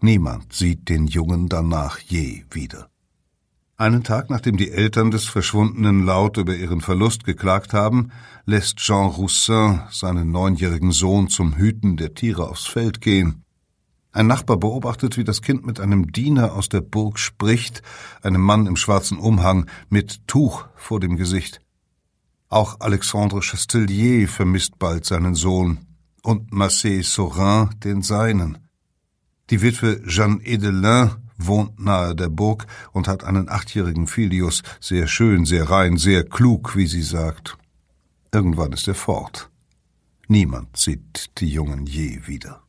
Niemand 0.00 0.50
sieht 0.50 0.88
den 0.88 1.08
Jungen 1.08 1.50
danach 1.50 1.98
je 1.98 2.44
wieder. 2.50 2.88
Einen 3.76 4.02
Tag 4.02 4.30
nachdem 4.30 4.56
die 4.56 4.70
Eltern 4.70 5.10
des 5.10 5.26
Verschwundenen 5.26 6.06
laut 6.06 6.38
über 6.38 6.56
ihren 6.56 6.80
Verlust 6.80 7.24
geklagt 7.24 7.74
haben, 7.74 8.12
lässt 8.46 8.78
Jean 8.78 9.10
Roussin 9.10 9.80
seinen 9.90 10.30
neunjährigen 10.30 10.92
Sohn 10.92 11.28
zum 11.28 11.56
Hüten 11.56 11.98
der 11.98 12.14
Tiere 12.14 12.48
aufs 12.48 12.64
Feld 12.64 13.02
gehen. 13.02 13.42
Ein 14.16 14.28
Nachbar 14.28 14.56
beobachtet, 14.56 15.18
wie 15.18 15.24
das 15.24 15.42
Kind 15.42 15.66
mit 15.66 15.78
einem 15.78 16.10
Diener 16.10 16.54
aus 16.54 16.70
der 16.70 16.80
Burg 16.80 17.18
spricht, 17.18 17.82
einem 18.22 18.40
Mann 18.40 18.64
im 18.64 18.76
schwarzen 18.76 19.18
Umhang 19.18 19.66
mit 19.90 20.26
Tuch 20.26 20.64
vor 20.74 21.00
dem 21.00 21.18
Gesicht. 21.18 21.60
Auch 22.48 22.80
Alexandre 22.80 23.42
Chastellier 23.42 24.26
vermisst 24.26 24.78
bald 24.78 25.04
seinen 25.04 25.34
Sohn 25.34 25.80
und 26.22 26.50
Massé 26.50 27.02
Saurin 27.04 27.68
den 27.84 28.00
seinen. 28.00 28.56
Die 29.50 29.60
Witwe 29.60 30.00
Jeanne 30.06 30.40
Edelin 30.42 31.10
wohnt 31.36 31.78
nahe 31.78 32.16
der 32.16 32.30
Burg 32.30 32.66
und 32.92 33.08
hat 33.08 33.22
einen 33.22 33.50
achtjährigen 33.50 34.06
Filius, 34.06 34.62
sehr 34.80 35.08
schön, 35.08 35.44
sehr 35.44 35.68
rein, 35.68 35.98
sehr 35.98 36.24
klug, 36.24 36.74
wie 36.74 36.86
sie 36.86 37.02
sagt. 37.02 37.58
Irgendwann 38.32 38.72
ist 38.72 38.88
er 38.88 38.94
fort. 38.94 39.50
Niemand 40.26 40.74
sieht 40.74 41.38
die 41.38 41.50
Jungen 41.50 41.84
je 41.84 42.26
wieder. 42.26 42.65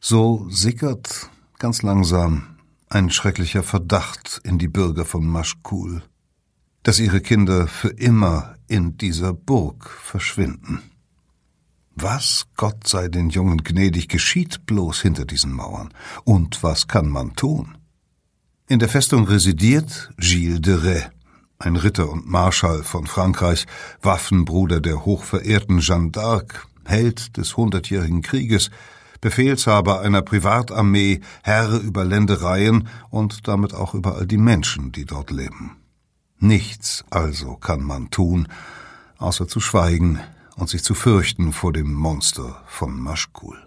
So 0.00 0.46
sickert 0.48 1.28
ganz 1.58 1.82
langsam 1.82 2.56
ein 2.88 3.10
schrecklicher 3.10 3.62
Verdacht 3.62 4.40
in 4.44 4.58
die 4.58 4.68
Bürger 4.68 5.04
von 5.04 5.26
Maschkul, 5.26 6.02
dass 6.84 7.00
ihre 7.00 7.20
Kinder 7.20 7.66
für 7.66 7.88
immer 7.88 8.54
in 8.68 8.96
dieser 8.96 9.32
Burg 9.32 9.90
verschwinden. 9.90 10.82
Was, 11.96 12.46
Gott 12.56 12.86
sei 12.86 13.08
den 13.08 13.30
Jungen 13.30 13.64
gnädig, 13.64 14.08
geschieht 14.08 14.66
bloß 14.66 15.00
hinter 15.02 15.24
diesen 15.24 15.52
Mauern? 15.52 15.92
Und 16.22 16.62
was 16.62 16.86
kann 16.86 17.08
man 17.08 17.34
tun? 17.34 17.76
In 18.68 18.78
der 18.78 18.88
Festung 18.88 19.26
residiert 19.26 20.12
Gilles 20.16 20.60
de 20.60 20.76
Rais, 20.76 21.10
ein 21.58 21.74
Ritter 21.74 22.08
und 22.08 22.28
Marschall 22.28 22.84
von 22.84 23.08
Frankreich, 23.08 23.66
Waffenbruder 24.00 24.80
der 24.80 25.04
hochverehrten 25.04 25.80
Jeanne 25.80 26.10
d'Arc, 26.10 26.66
Held 26.84 27.36
des 27.36 27.56
Hundertjährigen 27.56 28.22
Krieges, 28.22 28.70
Befehlshaber 29.20 30.00
einer 30.00 30.22
Privatarmee, 30.22 31.20
Herr 31.42 31.80
über 31.80 32.04
Ländereien 32.04 32.88
und 33.10 33.48
damit 33.48 33.74
auch 33.74 33.94
über 33.94 34.16
all 34.16 34.26
die 34.26 34.38
Menschen, 34.38 34.92
die 34.92 35.04
dort 35.04 35.30
leben. 35.30 35.76
Nichts 36.38 37.04
also 37.10 37.56
kann 37.56 37.82
man 37.82 38.10
tun, 38.10 38.48
außer 39.18 39.48
zu 39.48 39.60
schweigen 39.60 40.20
und 40.56 40.68
sich 40.68 40.84
zu 40.84 40.94
fürchten 40.94 41.52
vor 41.52 41.72
dem 41.72 41.92
Monster 41.92 42.62
von 42.66 42.98
Maschkul. 43.00 43.58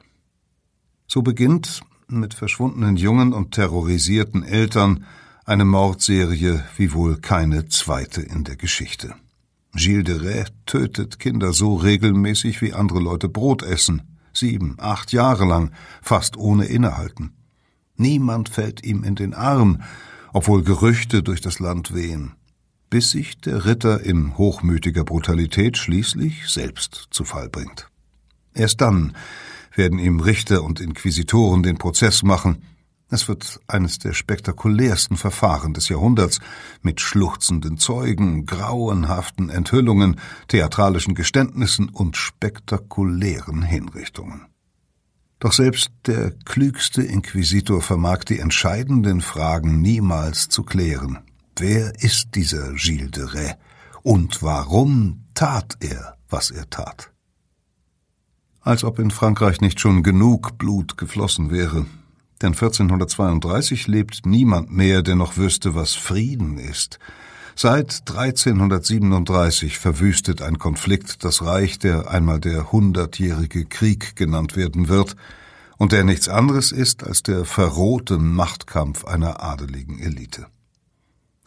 So 1.08 1.22
beginnt 1.22 1.82
mit 2.08 2.34
verschwundenen 2.34 2.96
Jungen 2.96 3.34
und 3.34 3.52
terrorisierten 3.52 4.44
Eltern 4.44 5.06
eine 5.46 5.66
Mordserie 5.66 6.64
wie 6.78 6.94
wohl 6.94 7.18
keine 7.18 7.68
zweite 7.68 8.22
in 8.22 8.44
der 8.44 8.56
Geschichte. 8.56 9.16
Gilles 9.74 10.04
de 10.04 10.18
Rais 10.18 10.52
tötet 10.66 11.20
Kinder 11.20 11.54
so 11.54 11.76
regelmäßig 11.76 12.62
wie 12.62 12.74
andere 12.74 13.00
Leute 13.00 13.30
Brot 13.30 13.64
essen, 13.64 14.02
sieben, 14.42 14.76
acht 14.78 15.14
Jahre 15.14 15.46
lang, 15.46 15.72
fast 16.02 16.36
ohne 16.36 16.66
Innehalten. 16.66 17.32
Niemand 17.96 18.50
fällt 18.50 18.84
ihm 18.84 19.06
in 19.06 19.16
den 19.16 19.34
Arm, 19.34 19.82
obwohl 20.34 20.64
Gerüchte 20.64 21.24
durch 21.24 21.40
das 21.40 21.60
Land 21.60 21.94
wehen, 21.94 22.34
bis 22.90 23.12
sich 23.12 23.40
der 23.40 23.66
Ritter 23.66 24.02
in 24.02 24.38
hochmütiger 24.38 25.06
Brutalität 25.06 25.78
schließlich 25.78 26.50
selbst 26.50 27.08
zu 27.12 27.24
Fall 27.24 27.48
bringt. 27.50 27.88
Erst 28.54 28.82
dann 28.82 29.16
werden 29.76 30.00
ihm 30.00 30.20
Richter 30.20 30.64
und 30.64 30.82
Inquisitoren 30.82 31.64
den 31.64 31.78
Prozess 31.78 32.24
machen, 32.24 32.64
es 33.12 33.28
wird 33.28 33.60
eines 33.68 34.00
der 34.00 34.14
spektakulärsten 34.14 35.18
Verfahren 35.18 35.74
des 35.74 35.90
Jahrhunderts 35.90 36.40
mit 36.82 37.02
schluchzenden 37.02 37.78
Zeugen, 37.78 38.46
grauenhaften 38.46 39.50
Enthüllungen, 39.50 40.20
theatralischen 40.48 41.14
Geständnissen 41.14 41.90
und 41.90 42.16
spektakulären 42.16 43.64
Hinrichtungen. 43.64 44.48
Doch 45.40 45.52
selbst 45.52 45.92
der 46.06 46.32
klügste 46.46 47.04
Inquisitor 47.04 47.82
vermag 47.82 48.24
die 48.24 48.40
entscheidenden 48.40 49.20
Fragen 49.20 49.82
niemals 49.82 50.48
zu 50.48 50.64
klären. 50.64 51.20
Wer 51.58 52.02
ist 52.02 52.36
dieser 52.36 52.74
Gilles 52.74 53.12
de 53.12 53.26
Rais? 53.26 53.56
Und 54.04 54.42
warum 54.42 55.26
tat 55.34 55.78
er, 55.82 56.18
was 56.30 56.50
er 56.50 56.70
tat? 56.70 57.12
Als 58.62 58.84
ob 58.84 59.00
in 59.00 59.12
Frankreich 59.12 59.60
nicht 59.60 59.80
schon 59.80 60.02
genug 60.02 60.58
Blut 60.58 60.96
geflossen 60.96 61.52
wäre, 61.52 61.86
denn 62.42 62.54
1432 62.54 63.88
lebt 63.88 64.26
niemand 64.26 64.72
mehr, 64.72 65.02
der 65.02 65.16
noch 65.16 65.38
wüsste, 65.38 65.76
was 65.76 65.94
Frieden 65.94 66.58
ist. 66.58 67.00
Seit 67.56 68.04
1337 68.10 69.78
verwüstet 69.78 70.42
ein 70.42 70.58
Konflikt 70.58 71.24
das 71.24 71.44
Reich, 71.44 71.80
der 71.80 72.10
einmal 72.10 72.40
der 72.40 72.72
Hundertjährige 72.72 73.66
Krieg 73.66 74.16
genannt 74.16 74.56
werden 74.56 74.88
wird 74.88 75.16
und 75.78 75.92
der 75.92 76.04
nichts 76.04 76.30
anderes 76.30 76.72
ist 76.72 77.04
als 77.04 77.24
der 77.24 77.46
verrohte 77.46 78.18
Machtkampf 78.18 79.06
einer 79.06 79.44
adeligen 79.44 80.00
Elite. 80.00 80.48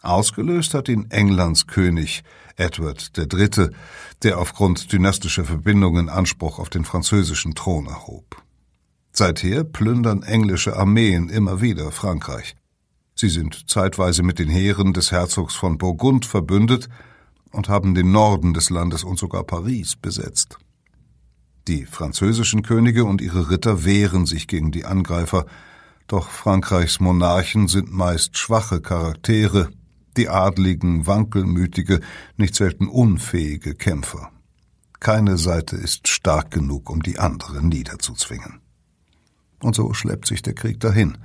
Ausgelöst 0.01 0.73
hat 0.73 0.87
ihn 0.87 1.09
Englands 1.09 1.67
König 1.67 2.23
Edward 2.55 3.11
III., 3.17 3.69
der 4.23 4.37
aufgrund 4.37 4.91
dynastischer 4.91 5.45
Verbindungen 5.45 6.09
Anspruch 6.09 6.59
auf 6.59 6.69
den 6.69 6.85
französischen 6.85 7.55
Thron 7.55 7.87
erhob. 7.87 8.44
Seither 9.17 9.63
plündern 9.63 10.23
englische 10.23 10.75
Armeen 10.75 11.29
immer 11.29 11.61
wieder 11.61 11.89
Frankreich. 11.93 12.57
Sie 13.15 13.29
sind 13.29 13.69
zeitweise 13.69 14.23
mit 14.23 14.39
den 14.39 14.49
Heeren 14.49 14.91
des 14.91 15.13
Herzogs 15.13 15.55
von 15.55 15.77
Burgund 15.77 16.25
verbündet 16.25 16.89
und 17.53 17.69
haben 17.69 17.95
den 17.95 18.11
Norden 18.11 18.53
des 18.53 18.69
Landes 18.69 19.05
und 19.05 19.17
sogar 19.17 19.45
Paris 19.45 19.95
besetzt. 19.95 20.57
Die 21.69 21.85
französischen 21.85 22.61
Könige 22.61 23.05
und 23.05 23.21
ihre 23.21 23.49
Ritter 23.49 23.85
wehren 23.85 24.25
sich 24.25 24.49
gegen 24.49 24.73
die 24.73 24.83
Angreifer, 24.83 25.45
doch 26.07 26.29
Frankreichs 26.29 26.99
Monarchen 26.99 27.69
sind 27.69 27.93
meist 27.93 28.37
schwache 28.37 28.81
Charaktere, 28.81 29.69
die 30.17 30.27
adligen, 30.27 31.07
wankelmütige, 31.07 32.01
nicht 32.35 32.53
selten 32.53 32.89
unfähige 32.89 33.75
Kämpfer. 33.75 34.29
Keine 34.99 35.37
Seite 35.37 35.77
ist 35.77 36.09
stark 36.09 36.51
genug, 36.51 36.89
um 36.89 37.01
die 37.01 37.17
andere 37.17 37.65
niederzuzwingen. 37.65 38.64
Und 39.61 39.75
so 39.75 39.93
schleppt 39.93 40.27
sich 40.27 40.41
der 40.41 40.53
Krieg 40.53 40.79
dahin. 40.79 41.17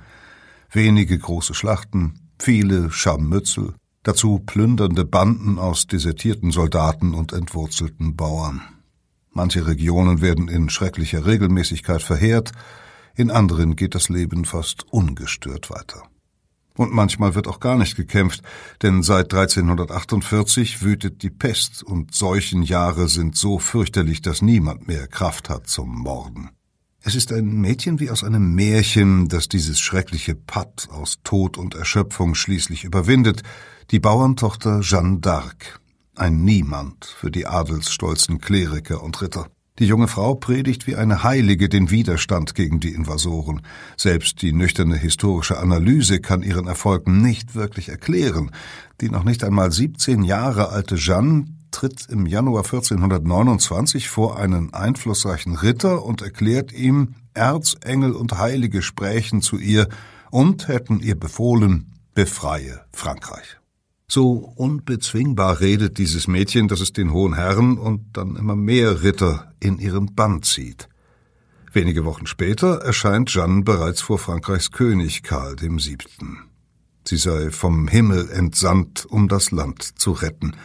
Wenige 0.71 1.17
große 1.17 1.53
Schlachten, 1.53 2.19
viele 2.39 2.91
Scharmützel, 2.91 3.75
dazu 4.03 4.39
plündernde 4.39 5.05
Banden 5.05 5.59
aus 5.59 5.87
desertierten 5.87 6.51
Soldaten 6.51 7.13
und 7.13 7.33
entwurzelten 7.33 8.15
Bauern. 8.15 8.61
Manche 9.31 9.67
Regionen 9.67 10.21
werden 10.21 10.47
in 10.47 10.69
schrecklicher 10.69 11.25
Regelmäßigkeit 11.25 12.01
verheert, 12.01 12.51
in 13.15 13.31
anderen 13.31 13.75
geht 13.75 13.95
das 13.95 14.09
Leben 14.09 14.45
fast 14.45 14.85
ungestört 14.91 15.69
weiter. 15.69 16.03
Und 16.77 16.93
manchmal 16.93 17.35
wird 17.35 17.47
auch 17.47 17.59
gar 17.59 17.75
nicht 17.75 17.95
gekämpft, 17.95 18.41
denn 18.81 19.03
seit 19.03 19.33
1348 19.33 20.81
wütet 20.81 21.21
die 21.21 21.29
Pest 21.29 21.83
und 21.83 22.15
Seuchenjahre 22.15 23.07
sind 23.09 23.35
so 23.35 23.59
fürchterlich, 23.59 24.21
dass 24.21 24.41
niemand 24.41 24.87
mehr 24.87 25.07
Kraft 25.07 25.49
hat 25.49 25.67
zum 25.67 25.89
Morden. 25.89 26.49
Es 27.03 27.15
ist 27.15 27.31
ein 27.31 27.59
Mädchen 27.59 27.99
wie 27.99 28.11
aus 28.11 28.23
einem 28.23 28.53
Märchen, 28.53 29.27
das 29.27 29.49
dieses 29.49 29.79
schreckliche 29.79 30.35
Patt 30.35 30.87
aus 30.91 31.17
Tod 31.23 31.57
und 31.57 31.73
Erschöpfung 31.73 32.35
schließlich 32.35 32.83
überwindet, 32.83 33.41
die 33.89 33.99
Bauerntochter 33.99 34.81
Jeanne 34.81 35.17
d'Arc, 35.17 35.79
ein 36.15 36.43
Niemand 36.43 37.05
für 37.05 37.31
die 37.31 37.47
adelsstolzen 37.47 38.39
Kleriker 38.39 39.01
und 39.01 39.19
Ritter. 39.19 39.47
Die 39.79 39.87
junge 39.87 40.07
Frau 40.07 40.35
predigt 40.35 40.85
wie 40.85 40.95
eine 40.95 41.23
Heilige 41.23 41.69
den 41.69 41.89
Widerstand 41.89 42.53
gegen 42.53 42.79
die 42.79 42.93
Invasoren. 42.93 43.63
Selbst 43.97 44.43
die 44.43 44.53
nüchterne 44.53 44.95
historische 44.95 45.57
Analyse 45.57 46.19
kann 46.19 46.43
ihren 46.43 46.67
Erfolgen 46.67 47.19
nicht 47.19 47.55
wirklich 47.55 47.89
erklären. 47.89 48.51
Die 48.99 49.09
noch 49.09 49.23
nicht 49.23 49.43
einmal 49.43 49.71
17 49.71 50.21
Jahre 50.21 50.69
alte 50.69 50.97
Jeanne 50.97 51.45
tritt 51.71 52.07
im 52.09 52.25
Januar 52.25 52.63
1429 52.63 54.09
vor 54.09 54.37
einen 54.37 54.73
einflussreichen 54.73 55.55
Ritter 55.55 56.03
und 56.03 56.21
erklärt 56.21 56.71
ihm, 56.71 57.15
Erzengel 57.33 58.13
und 58.13 58.37
Heilige 58.37 58.81
sprächen 58.81 59.41
zu 59.41 59.57
ihr 59.57 59.87
und 60.29 60.67
hätten 60.67 60.99
ihr 60.99 61.19
befohlen, 61.19 61.93
befreie 62.13 62.81
Frankreich. 62.93 63.57
So 64.07 64.53
unbezwingbar 64.55 65.61
redet 65.61 65.97
dieses 65.97 66.27
Mädchen, 66.27 66.67
dass 66.67 66.81
es 66.81 66.91
den 66.91 67.13
hohen 67.13 67.33
Herren 67.33 67.77
und 67.77 68.17
dann 68.17 68.35
immer 68.35 68.57
mehr 68.57 69.03
Ritter 69.03 69.53
in 69.61 69.79
ihren 69.79 70.13
Bann 70.13 70.43
zieht. 70.43 70.89
Wenige 71.71 72.03
Wochen 72.03 72.27
später 72.27 72.81
erscheint 72.81 73.29
Jeanne 73.29 73.61
bereits 73.61 74.01
vor 74.01 74.19
Frankreichs 74.19 74.71
König 74.71 75.23
Karl 75.23 75.55
VII. 75.61 75.97
Sie 77.07 77.17
sei 77.17 77.49
vom 77.49 77.87
Himmel 77.87 78.29
entsandt, 78.29 79.05
um 79.05 79.29
das 79.29 79.51
Land 79.51 79.97
zu 79.97 80.11
retten. 80.11 80.57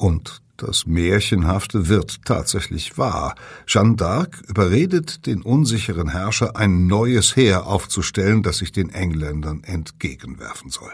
Und 0.00 0.40
das 0.56 0.86
Märchenhafte 0.86 1.88
wird 1.88 2.24
tatsächlich 2.24 2.96
wahr. 2.96 3.34
Jeanne 3.66 3.96
d'Arc 3.96 4.42
überredet 4.48 5.26
den 5.26 5.42
unsicheren 5.42 6.08
Herrscher, 6.08 6.56
ein 6.56 6.86
neues 6.86 7.36
Heer 7.36 7.66
aufzustellen, 7.66 8.42
das 8.42 8.56
sich 8.56 8.72
den 8.72 8.88
Engländern 8.88 9.62
entgegenwerfen 9.62 10.70
soll. 10.70 10.90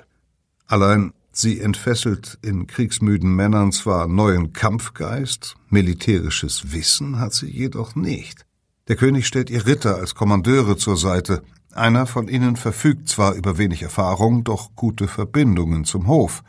Allein 0.67 1.13
sie 1.31 1.61
entfesselt 1.61 2.37
in 2.43 2.67
kriegsmüden 2.67 3.33
Männern 3.33 3.71
zwar 3.71 4.09
neuen 4.09 4.53
Kampfgeist, 4.53 5.55
militärisches 5.71 6.73
Wissen 6.73 7.21
hat 7.21 7.33
sie 7.33 7.47
jedoch 7.49 7.95
nicht. 7.95 8.45
Der 8.89 8.97
König 8.97 9.29
stellt 9.29 9.51
ihr 9.51 9.67
Ritter 9.67 9.95
als 9.95 10.17
Kommandeure 10.17 10.77
zur 10.79 10.97
Seite. 10.97 11.45
Einer 11.73 12.07
von 12.07 12.27
ihnen 12.27 12.57
verfügt 12.57 13.09
zwar 13.09 13.35
über 13.35 13.57
wenig 13.57 13.83
Erfahrung, 13.83 14.43
doch 14.43 14.75
gute 14.75 15.07
Verbindungen 15.07 15.85
zum 15.85 16.09
Hof. 16.09 16.43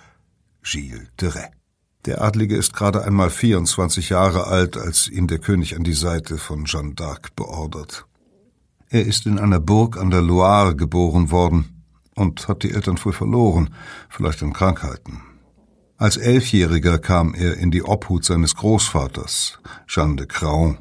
Gilles 0.63 1.07
de 1.21 1.29
Rais. 1.29 1.56
Der 2.07 2.21
Adlige 2.21 2.55
ist 2.55 2.73
gerade 2.73 3.03
einmal 3.03 3.29
24 3.29 4.07
Jahre 4.07 4.47
alt, 4.47 4.77
als 4.77 5.09
ihn 5.09 5.27
der 5.27 5.39
König 5.39 5.75
an 5.75 5.83
die 5.83 5.91
Seite 5.91 6.37
von 6.37 6.63
Jeanne 6.63 6.93
d'Arc 6.93 7.31
beordert. 7.35 8.05
Er 8.87 9.05
ist 9.05 9.25
in 9.25 9.37
einer 9.37 9.59
Burg 9.59 9.97
an 9.97 10.09
der 10.09 10.21
Loire 10.21 10.73
geboren 10.73 11.31
worden 11.31 11.83
und 12.15 12.47
hat 12.47 12.63
die 12.63 12.71
Eltern 12.71 12.95
früh 12.95 13.11
verloren, 13.11 13.71
vielleicht 14.07 14.41
an 14.41 14.53
Krankheiten. 14.53 15.21
Als 15.97 16.15
Elfjähriger 16.15 16.97
kam 16.97 17.33
er 17.33 17.57
in 17.57 17.71
die 17.71 17.83
Obhut 17.83 18.23
seines 18.23 18.55
Großvaters, 18.55 19.59
Jean 19.85 20.15
de 20.15 20.27
Craon. 20.27 20.77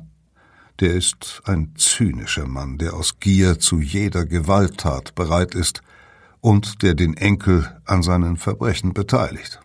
Der 0.79 0.95
ist 0.95 1.43
ein 1.45 1.75
zynischer 1.77 2.47
Mann, 2.47 2.79
der 2.79 2.95
aus 2.95 3.19
Gier 3.19 3.59
zu 3.59 3.81
jeder 3.81 4.27
Gewalttat 4.27 5.17
bereit 5.17 5.57
ist 5.57 5.81
und 6.41 6.83
der 6.83 6.95
den 6.95 7.17
Enkel 7.17 7.69
an 7.85 8.05
seinen 8.05 8.37
Verbrechen 8.37 8.95
beteiligt. 8.95 9.61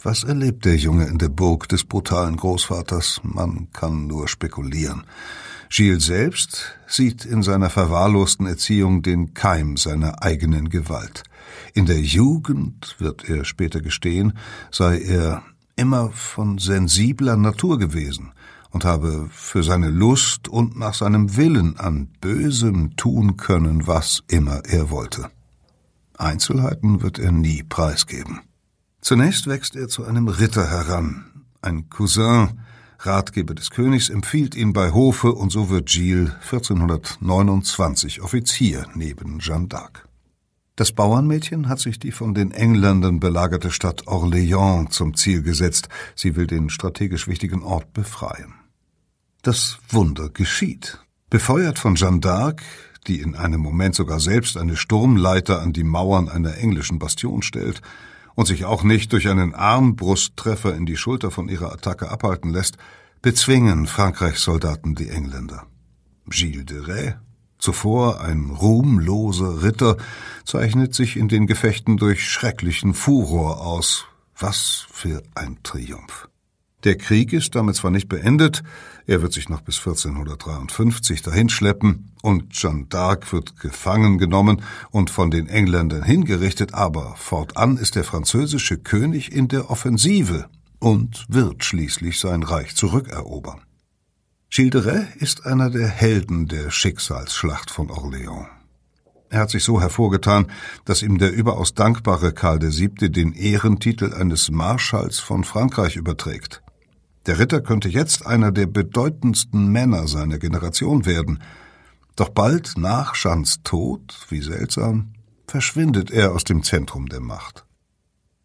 Was 0.00 0.22
erlebt 0.22 0.64
der 0.64 0.76
Junge 0.76 1.06
in 1.06 1.18
der 1.18 1.28
Burg 1.28 1.68
des 1.68 1.82
brutalen 1.82 2.36
Großvaters? 2.36 3.20
Man 3.24 3.66
kann 3.72 4.06
nur 4.06 4.28
spekulieren. 4.28 5.02
Gilles 5.70 6.06
selbst 6.06 6.78
sieht 6.86 7.24
in 7.24 7.42
seiner 7.42 7.68
verwahrlosten 7.68 8.46
Erziehung 8.46 9.02
den 9.02 9.34
Keim 9.34 9.76
seiner 9.76 10.22
eigenen 10.22 10.68
Gewalt. 10.68 11.24
In 11.74 11.86
der 11.86 12.00
Jugend, 12.00 12.94
wird 13.00 13.28
er 13.28 13.44
später 13.44 13.80
gestehen, 13.80 14.34
sei 14.70 15.00
er 15.00 15.42
immer 15.74 16.12
von 16.12 16.58
sensibler 16.58 17.36
Natur 17.36 17.76
gewesen 17.76 18.30
und 18.70 18.84
habe 18.84 19.28
für 19.32 19.64
seine 19.64 19.90
Lust 19.90 20.46
und 20.46 20.78
nach 20.78 20.94
seinem 20.94 21.36
Willen 21.36 21.76
an 21.76 22.06
Bösem 22.20 22.94
tun 22.94 23.36
können, 23.36 23.88
was 23.88 24.22
immer 24.28 24.62
er 24.64 24.90
wollte. 24.90 25.28
Einzelheiten 26.16 27.02
wird 27.02 27.18
er 27.18 27.32
nie 27.32 27.64
preisgeben. 27.64 28.42
Zunächst 29.00 29.46
wächst 29.46 29.76
er 29.76 29.88
zu 29.88 30.04
einem 30.04 30.28
Ritter 30.28 30.68
heran. 30.68 31.44
Ein 31.62 31.88
Cousin, 31.88 32.60
Ratgeber 33.00 33.54
des 33.54 33.70
Königs, 33.70 34.08
empfiehlt 34.08 34.54
ihn 34.54 34.72
bei 34.72 34.92
Hofe 34.92 35.32
und 35.32 35.50
so 35.50 35.70
wird 35.70 35.88
Gilles 35.88 36.32
1429 36.42 38.20
Offizier 38.22 38.86
neben 38.94 39.38
Jeanne 39.38 39.66
d'Arc. 39.68 40.04
Das 40.74 40.92
Bauernmädchen 40.92 41.68
hat 41.68 41.80
sich 41.80 41.98
die 41.98 42.12
von 42.12 42.34
den 42.34 42.52
Engländern 42.52 43.18
belagerte 43.18 43.70
Stadt 43.70 44.06
Orléans 44.06 44.90
zum 44.90 45.14
Ziel 45.14 45.42
gesetzt. 45.42 45.88
Sie 46.14 46.36
will 46.36 46.46
den 46.46 46.70
strategisch 46.70 47.26
wichtigen 47.26 47.62
Ort 47.62 47.92
befreien. 47.92 48.54
Das 49.42 49.78
Wunder 49.88 50.28
geschieht. 50.28 50.98
Befeuert 51.30 51.78
von 51.78 51.96
Jeanne 51.96 52.18
d'Arc, 52.18 52.60
die 53.06 53.20
in 53.20 53.34
einem 53.34 53.60
Moment 53.60 53.94
sogar 53.94 54.20
selbst 54.20 54.56
eine 54.56 54.76
Sturmleiter 54.76 55.60
an 55.60 55.72
die 55.72 55.84
Mauern 55.84 56.28
einer 56.28 56.56
englischen 56.58 56.98
Bastion 56.98 57.42
stellt 57.42 57.80
und 58.38 58.46
sich 58.46 58.66
auch 58.66 58.84
nicht 58.84 59.12
durch 59.12 59.28
einen 59.28 59.52
Armbrusttreffer 59.52 60.72
in 60.76 60.86
die 60.86 60.96
Schulter 60.96 61.32
von 61.32 61.48
ihrer 61.48 61.72
Attacke 61.72 62.08
abhalten 62.08 62.52
lässt, 62.52 62.76
bezwingen 63.20 63.88
Frankreichs 63.88 64.44
Soldaten 64.44 64.94
die 64.94 65.08
Engländer. 65.08 65.66
Gilles 66.28 66.64
de 66.66 66.78
Rais 66.78 67.14
Zuvor 67.58 68.20
ein 68.20 68.50
ruhmloser 68.50 69.64
Ritter 69.64 69.96
zeichnet 70.44 70.94
sich 70.94 71.16
in 71.16 71.26
den 71.26 71.48
Gefechten 71.48 71.96
durch 71.96 72.30
schrecklichen 72.30 72.94
Furor 72.94 73.60
aus. 73.60 74.04
Was 74.38 74.86
für 74.92 75.24
ein 75.34 75.58
Triumph. 75.64 76.27
Der 76.84 76.96
Krieg 76.96 77.32
ist 77.32 77.56
damit 77.56 77.74
zwar 77.74 77.90
nicht 77.90 78.08
beendet, 78.08 78.62
er 79.06 79.20
wird 79.20 79.32
sich 79.32 79.48
noch 79.48 79.62
bis 79.62 79.78
1453 79.78 81.22
dahinschleppen 81.22 82.12
und 82.22 82.52
Jeanne 82.52 82.84
d'Arc 82.84 83.32
wird 83.32 83.58
gefangen 83.58 84.18
genommen 84.18 84.62
und 84.90 85.10
von 85.10 85.32
den 85.32 85.48
Engländern 85.48 86.04
hingerichtet, 86.04 86.74
aber 86.74 87.16
fortan 87.16 87.78
ist 87.78 87.96
der 87.96 88.04
französische 88.04 88.78
König 88.78 89.32
in 89.32 89.48
der 89.48 89.70
Offensive 89.70 90.48
und 90.78 91.26
wird 91.28 91.64
schließlich 91.64 92.20
sein 92.20 92.44
Reich 92.44 92.76
zurückerobern. 92.76 93.60
Gilles 94.50 95.08
ist 95.16 95.46
einer 95.46 95.70
der 95.70 95.88
Helden 95.88 96.46
der 96.46 96.70
Schicksalsschlacht 96.70 97.70
von 97.70 97.90
Orléans. 97.90 98.46
Er 99.30 99.40
hat 99.40 99.50
sich 99.50 99.64
so 99.64 99.80
hervorgetan, 99.80 100.46
dass 100.84 101.02
ihm 101.02 101.18
der 101.18 101.32
überaus 101.32 101.74
dankbare 101.74 102.32
Karl 102.32 102.60
VII. 102.62 103.10
den 103.10 103.34
Ehrentitel 103.34 104.14
eines 104.14 104.50
Marschalls 104.50 105.18
von 105.18 105.44
Frankreich 105.44 105.96
überträgt. 105.96 106.62
Der 107.28 107.38
Ritter 107.38 107.60
könnte 107.60 107.88
jetzt 107.88 108.26
einer 108.26 108.50
der 108.50 108.66
bedeutendsten 108.66 109.68
Männer 109.68 110.08
seiner 110.08 110.38
Generation 110.38 111.06
werden. 111.06 111.40
Doch 112.16 112.30
bald 112.30 112.72
nach 112.76 113.14
Jeannes 113.14 113.62
Tod, 113.62 114.26
wie 114.28 114.40
seltsam, 114.40 115.12
verschwindet 115.46 116.10
er 116.10 116.32
aus 116.32 116.42
dem 116.42 116.64
Zentrum 116.64 117.06
der 117.06 117.20
Macht. 117.20 117.64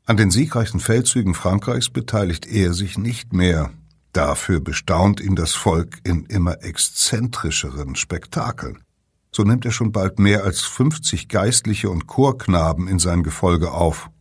An 0.06 0.17
den 0.17 0.30
siegreichen 0.30 0.80
Feldzügen 0.80 1.34
Frankreichs 1.34 1.89
beteiligt 1.89 2.46
er 2.46 2.74
sich 2.74 3.00
nicht 3.00 3.34
mehr, 3.34 3.72
Dafür 4.13 4.62
bestaunt 4.62 5.19
ihn 5.19 5.36
das 5.36 5.56
Volk 5.56 5.98
in 6.04 6.26
immer 6.26 6.63
exzentrischeren 6.63 7.96
Spektakeln. 7.96 8.84
So 9.32 9.43
nimmt 9.43 9.65
er 9.65 9.72
schon 9.72 9.91
bald 9.91 10.19
mehr 10.19 10.43
als 10.43 10.62
50 10.62 11.30
Geistliche 11.30 11.89
und 11.89 12.06
Chorknaben 12.06 12.88
in 12.88 13.00
sein 13.00 13.24
Gefolge 13.24 13.72
auf. 13.72 14.12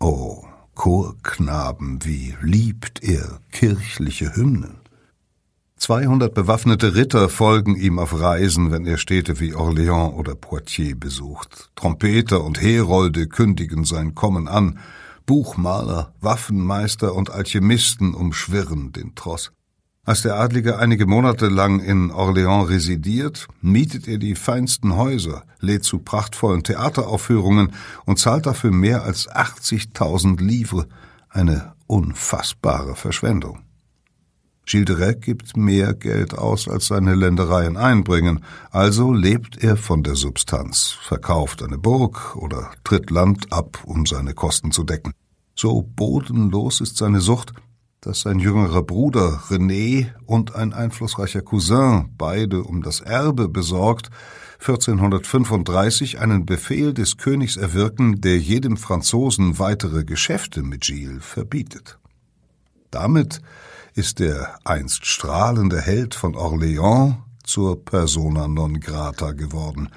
Oh, 0.00 0.44
Chorknaben, 0.76 2.04
wie 2.04 2.36
liebt 2.40 3.02
er 3.02 3.40
kirchliche 3.50 4.36
Hymnen. 4.36 4.76
200 5.78 6.32
bewaffnete 6.32 6.94
Ritter 6.94 7.28
folgen 7.28 7.74
ihm 7.74 7.98
auf 7.98 8.18
Reisen, 8.18 8.70
wenn 8.70 8.86
er 8.86 8.96
Städte 8.96 9.40
wie 9.40 9.54
Orléans 9.54 10.14
oder 10.14 10.34
Poitiers 10.34 10.98
besucht. 10.98 11.70
Trompeter 11.74 12.44
und 12.44 12.62
Herolde 12.62 13.26
kündigen 13.26 13.84
sein 13.84 14.14
Kommen 14.14 14.48
an, 14.48 14.78
Buchmaler, 15.26 16.14
Waffenmeister 16.20 17.14
und 17.14 17.30
Alchemisten 17.30 18.14
umschwirren 18.14 18.92
den 18.92 19.14
Tross. 19.14 19.52
Als 20.06 20.22
der 20.22 20.36
Adlige 20.36 20.78
einige 20.78 21.04
Monate 21.04 21.48
lang 21.48 21.80
in 21.80 22.12
Orléans 22.12 22.68
residiert, 22.68 23.48
mietet 23.60 24.06
er 24.06 24.18
die 24.18 24.36
feinsten 24.36 24.94
Häuser, 24.94 25.42
lädt 25.58 25.82
zu 25.82 25.98
prachtvollen 25.98 26.62
Theateraufführungen 26.62 27.72
und 28.04 28.20
zahlt 28.20 28.46
dafür 28.46 28.70
mehr 28.70 29.02
als 29.02 29.28
80.000 29.28 30.40
Livres, 30.40 30.86
eine 31.28 31.72
unfassbare 31.88 32.94
Verschwendung. 32.94 33.58
Gilles 34.64 34.86
de 34.86 34.96
Rais 34.96 35.20
gibt 35.20 35.56
mehr 35.56 35.92
Geld 35.92 36.38
aus, 36.38 36.68
als 36.68 36.86
seine 36.86 37.16
Ländereien 37.16 37.76
einbringen, 37.76 38.44
also 38.70 39.12
lebt 39.12 39.60
er 39.60 39.76
von 39.76 40.04
der 40.04 40.14
Substanz, 40.14 40.96
verkauft 41.02 41.64
eine 41.64 41.78
Burg 41.78 42.36
oder 42.36 42.70
tritt 42.84 43.10
Land 43.10 43.52
ab, 43.52 43.82
um 43.84 44.06
seine 44.06 44.34
Kosten 44.34 44.70
zu 44.70 44.84
decken. 44.84 45.12
So 45.56 45.82
bodenlos 45.82 46.80
ist 46.80 46.96
seine 46.96 47.20
Sucht, 47.20 47.52
dass 48.00 48.20
sein 48.20 48.38
jüngerer 48.38 48.82
Bruder 48.82 49.42
René 49.48 50.12
und 50.26 50.54
ein 50.54 50.72
einflussreicher 50.72 51.42
Cousin, 51.42 52.10
beide 52.16 52.62
um 52.62 52.82
das 52.82 53.00
Erbe 53.00 53.48
besorgt, 53.48 54.10
1435 54.60 56.18
einen 56.18 56.46
Befehl 56.46 56.94
des 56.94 57.18
Königs 57.18 57.56
erwirken, 57.56 58.20
der 58.20 58.38
jedem 58.38 58.76
Franzosen 58.76 59.58
weitere 59.58 60.04
Geschäfte 60.04 60.62
mit 60.62 60.82
Gilles 60.82 61.24
verbietet. 61.24 61.98
Damit 62.90 63.40
ist 63.94 64.18
der 64.18 64.58
einst 64.64 65.06
strahlende 65.06 65.80
Held 65.80 66.14
von 66.14 66.34
Orléans 66.34 67.16
zur 67.44 67.84
persona 67.84 68.48
non 68.48 68.80
grata 68.80 69.32
geworden, 69.32 69.88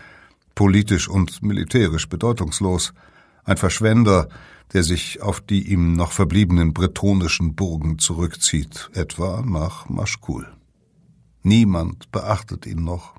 politisch 0.56 1.08
und 1.08 1.42
militärisch 1.42 2.08
bedeutungslos, 2.08 2.94
ein 3.44 3.58
Verschwender, 3.58 4.30
der 4.74 4.84
sich 4.84 5.22
auf 5.22 5.42
die 5.42 5.72
ihm 5.72 5.94
noch 5.94 6.12
verbliebenen 6.12 6.74
bretonischen 6.74 7.56
Burgen 7.56 8.00
zurückzieht, 8.00 8.90
etwa 8.94 9.42
nach 9.42 9.90
Maschkul. 9.90 10.48
Niemand 11.42 12.12
beachtet 12.12 12.66
ihn 12.66 12.84
noch. 12.84 13.16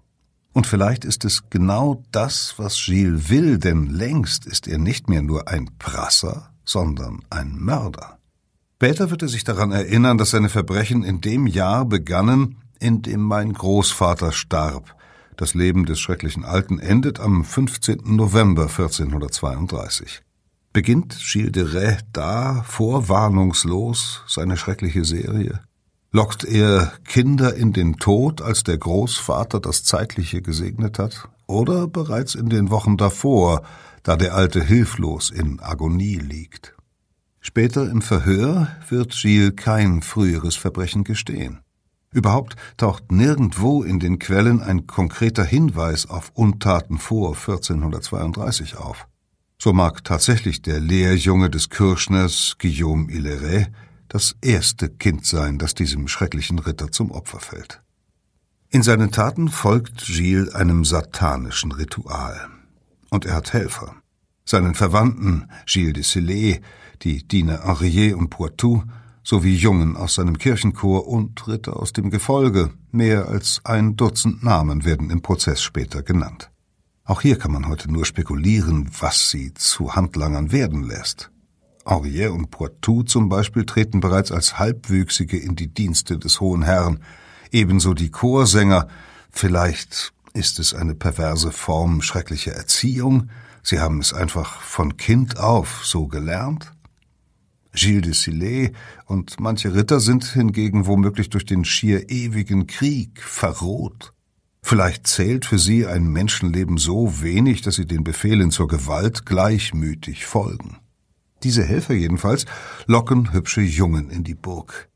Und 0.52 0.66
vielleicht 0.66 1.04
ist 1.04 1.24
es 1.24 1.48
genau 1.48 2.02
das, 2.10 2.54
was 2.56 2.76
Gilles 2.84 3.30
will, 3.30 3.58
denn 3.58 3.86
längst 3.86 4.46
ist 4.46 4.66
er 4.66 4.78
nicht 4.78 5.08
mehr 5.08 5.22
nur 5.22 5.48
ein 5.48 5.70
Prasser, 5.78 6.52
sondern 6.64 7.20
ein 7.30 7.56
Mörder. 7.58 8.18
Später 8.76 9.10
wird 9.10 9.22
er 9.22 9.28
sich 9.28 9.44
daran 9.44 9.72
erinnern, 9.72 10.18
dass 10.18 10.30
seine 10.30 10.48
Verbrechen 10.48 11.02
in 11.02 11.20
dem 11.20 11.46
Jahr 11.46 11.84
begannen, 11.84 12.56
in 12.78 13.02
dem 13.02 13.20
mein 13.20 13.52
Großvater 13.52 14.32
starb. 14.32 14.96
Das 15.36 15.54
Leben 15.54 15.84
des 15.84 16.00
schrecklichen 16.00 16.44
Alten 16.44 16.78
endet 16.78 17.20
am 17.20 17.44
15. 17.44 18.00
November 18.04 18.62
1432. 18.62 20.22
Beginnt 20.72 21.18
Gilles 21.18 21.50
de 21.50 21.64
Rais 21.64 21.98
da 22.12 22.62
vorwarnungslos 22.62 24.22
seine 24.28 24.56
schreckliche 24.56 25.04
Serie? 25.04 25.58
Lockt 26.12 26.44
er 26.44 26.92
Kinder 27.04 27.54
in 27.56 27.72
den 27.72 27.96
Tod, 27.96 28.40
als 28.40 28.62
der 28.62 28.78
Großvater 28.78 29.58
das 29.58 29.82
Zeitliche 29.82 30.42
gesegnet 30.42 31.00
hat? 31.00 31.28
Oder 31.48 31.88
bereits 31.88 32.36
in 32.36 32.50
den 32.50 32.70
Wochen 32.70 32.96
davor, 32.96 33.62
da 34.04 34.14
der 34.14 34.36
Alte 34.36 34.62
hilflos 34.62 35.30
in 35.30 35.58
Agonie 35.58 36.18
liegt? 36.18 36.76
Später 37.40 37.90
im 37.90 38.00
Verhör 38.00 38.68
wird 38.88 39.10
Gilles 39.10 39.56
kein 39.56 40.02
früheres 40.02 40.54
Verbrechen 40.54 41.02
gestehen. 41.02 41.62
Überhaupt 42.12 42.54
taucht 42.76 43.10
nirgendwo 43.10 43.82
in 43.82 43.98
den 43.98 44.20
Quellen 44.20 44.60
ein 44.60 44.86
konkreter 44.86 45.44
Hinweis 45.44 46.08
auf 46.08 46.30
Untaten 46.34 46.98
vor 46.98 47.30
1432 47.30 48.76
auf. 48.76 49.08
So 49.62 49.74
mag 49.74 50.02
tatsächlich 50.04 50.62
der 50.62 50.80
Lehrjunge 50.80 51.50
des 51.50 51.68
Kirschners 51.68 52.56
Guillaume 52.58 53.12
Hilleret 53.12 53.70
das 54.08 54.34
erste 54.40 54.88
Kind 54.88 55.26
sein, 55.26 55.58
das 55.58 55.74
diesem 55.74 56.08
schrecklichen 56.08 56.58
Ritter 56.58 56.90
zum 56.90 57.10
Opfer 57.10 57.40
fällt. 57.40 57.82
In 58.70 58.82
seinen 58.82 59.10
Taten 59.10 59.48
folgt 59.48 60.06
Gilles 60.06 60.54
einem 60.54 60.86
satanischen 60.86 61.72
Ritual. 61.72 62.48
Und 63.10 63.26
er 63.26 63.34
hat 63.34 63.52
Helfer. 63.52 63.96
seinen 64.46 64.74
Verwandten 64.74 65.48
Gilles 65.66 65.92
de 65.92 66.02
Sillé, 66.04 66.62
die 67.02 67.28
Diener 67.28 67.62
Henriet 67.64 68.14
und 68.14 68.30
Poitou, 68.30 68.82
sowie 69.22 69.54
Jungen 69.54 69.94
aus 69.94 70.14
seinem 70.14 70.38
Kirchenchor 70.38 71.06
und 71.06 71.46
Ritter 71.46 71.76
aus 71.76 71.92
dem 71.92 72.10
Gefolge. 72.10 72.70
Mehr 72.92 73.28
als 73.28 73.60
ein 73.64 73.94
Dutzend 73.96 74.42
Namen 74.42 74.86
werden 74.86 75.10
im 75.10 75.20
Prozess 75.20 75.62
später 75.62 76.02
genannt. 76.02 76.50
Auch 77.10 77.22
hier 77.22 77.40
kann 77.40 77.50
man 77.50 77.66
heute 77.66 77.90
nur 77.90 78.06
spekulieren, 78.06 78.88
was 79.00 79.30
sie 79.30 79.52
zu 79.54 79.96
Handlangern 79.96 80.52
werden 80.52 80.84
lässt. 80.84 81.32
Henriet 81.84 82.28
und 82.30 82.52
Poitou 82.52 83.02
zum 83.02 83.28
Beispiel 83.28 83.66
treten 83.66 83.98
bereits 83.98 84.30
als 84.30 84.60
Halbwüchsige 84.60 85.36
in 85.36 85.56
die 85.56 85.66
Dienste 85.66 86.18
des 86.18 86.40
Hohen 86.40 86.62
Herrn, 86.62 87.00
ebenso 87.50 87.94
die 87.94 88.12
Chorsänger. 88.12 88.86
Vielleicht 89.32 90.12
ist 90.34 90.60
es 90.60 90.72
eine 90.72 90.94
perverse 90.94 91.50
Form 91.50 92.00
schrecklicher 92.00 92.52
Erziehung, 92.52 93.28
sie 93.64 93.80
haben 93.80 93.98
es 93.98 94.14
einfach 94.14 94.60
von 94.60 94.96
Kind 94.96 95.36
auf 95.36 95.84
so 95.84 96.06
gelernt? 96.06 96.72
Gilles 97.72 98.02
de 98.02 98.12
Sillé 98.12 98.72
und 99.06 99.40
manche 99.40 99.74
Ritter 99.74 99.98
sind 99.98 100.26
hingegen 100.26 100.86
womöglich 100.86 101.28
durch 101.28 101.44
den 101.44 101.64
schier 101.64 102.08
ewigen 102.08 102.68
Krieg 102.68 103.20
verroht. 103.20 104.12
Vielleicht 104.62 105.06
zählt 105.06 105.46
für 105.46 105.58
sie 105.58 105.86
ein 105.86 106.06
Menschenleben 106.06 106.76
so 106.76 107.22
wenig, 107.22 107.62
dass 107.62 107.76
sie 107.76 107.86
den 107.86 108.04
Befehlen 108.04 108.50
zur 108.50 108.68
Gewalt 108.68 109.26
gleichmütig 109.26 110.26
folgen. 110.26 110.76
Diese 111.42 111.64
Helfer 111.64 111.94
jedenfalls 111.94 112.44
locken 112.86 113.32
hübsche 113.32 113.62
Jungen 113.62 114.10
in 114.10 114.24
die 114.24 114.34
Burg. 114.34 114.88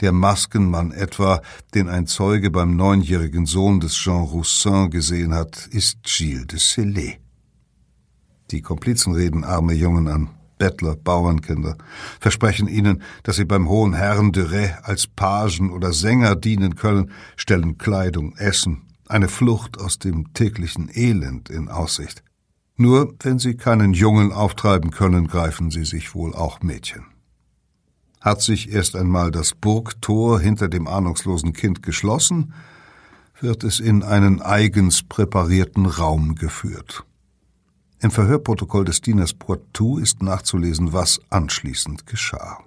Der 0.00 0.12
Maskenmann 0.12 0.92
etwa, 0.92 1.40
den 1.74 1.88
ein 1.88 2.06
Zeuge 2.06 2.50
beim 2.50 2.76
neunjährigen 2.76 3.46
Sohn 3.46 3.80
des 3.80 3.94
Jean 3.94 4.24
Roussin 4.24 4.90
gesehen 4.90 5.32
hat, 5.32 5.66
ist 5.68 6.02
Gilles 6.02 6.46
de 6.46 6.58
Sillé. 6.58 7.16
Die 8.50 8.60
Komplizen 8.60 9.14
reden 9.14 9.42
arme 9.42 9.72
Jungen 9.72 10.06
an, 10.06 10.28
Bettler, 10.58 10.96
Bauernkinder, 10.96 11.76
versprechen 12.20 12.68
ihnen, 12.68 13.02
dass 13.22 13.36
sie 13.36 13.46
beim 13.46 13.68
hohen 13.68 13.94
Herrn 13.94 14.32
de 14.32 14.44
Rais 14.44 14.74
als 14.82 15.06
Pagen 15.06 15.72
oder 15.72 15.92
Sänger 15.92 16.36
dienen 16.36 16.76
können, 16.76 17.10
stellen 17.36 17.78
Kleidung, 17.78 18.36
Essen, 18.36 18.82
eine 19.10 19.28
Flucht 19.28 19.80
aus 19.80 19.98
dem 19.98 20.32
täglichen 20.32 20.90
Elend 20.92 21.50
in 21.50 21.68
Aussicht. 21.68 22.22
Nur 22.76 23.14
wenn 23.20 23.38
sie 23.38 23.56
keinen 23.56 23.94
Jungen 23.94 24.32
auftreiben 24.32 24.90
können, 24.90 25.28
greifen 25.28 25.70
sie 25.70 25.84
sich 25.84 26.14
wohl 26.14 26.34
auch 26.34 26.60
Mädchen. 26.60 27.06
Hat 28.20 28.42
sich 28.42 28.72
erst 28.72 28.96
einmal 28.96 29.30
das 29.30 29.54
Burgtor 29.54 30.40
hinter 30.40 30.68
dem 30.68 30.86
ahnungslosen 30.86 31.52
Kind 31.52 31.82
geschlossen, 31.82 32.52
wird 33.40 33.64
es 33.64 33.80
in 33.80 34.02
einen 34.02 34.42
eigens 34.42 35.02
präparierten 35.02 35.86
Raum 35.86 36.34
geführt. 36.34 37.04
Im 38.00 38.10
Verhörprotokoll 38.10 38.84
des 38.84 39.00
Dieners 39.00 39.32
Poitou 39.32 39.98
ist 39.98 40.22
nachzulesen, 40.22 40.92
was 40.92 41.20
anschließend 41.30 42.06
geschah. 42.06 42.62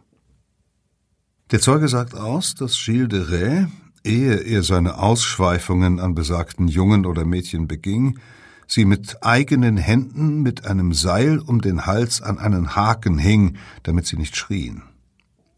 Der 1.52 1.60
Zeuge 1.60 1.88
sagt 1.88 2.16
aus, 2.16 2.56
dass 2.56 2.80
Gilles 2.84 3.10
de 3.10 3.24
Rais, 3.24 3.68
ehe 4.10 4.36
er 4.38 4.64
seine 4.64 4.98
Ausschweifungen 4.98 6.00
an 6.00 6.16
besagten 6.16 6.68
Jungen 6.68 7.06
oder 7.06 7.26
Mädchen 7.26 7.68
beging, 7.68 8.20
sie 8.68 8.86
mit 8.86 9.24
eigenen 9.24 9.78
Händen 9.78 10.42
mit 10.42 10.66
einem 10.66 10.94
Seil 10.94 11.40
um 11.40 11.62
den 11.62 11.86
Hals 11.86 12.22
an 12.22 12.40
einen 12.40 12.76
Haken 12.76 13.18
hing, 13.18 13.58
damit 13.84 14.08
sie 14.08 14.18
nicht 14.18 14.36
schrien. 14.36 14.84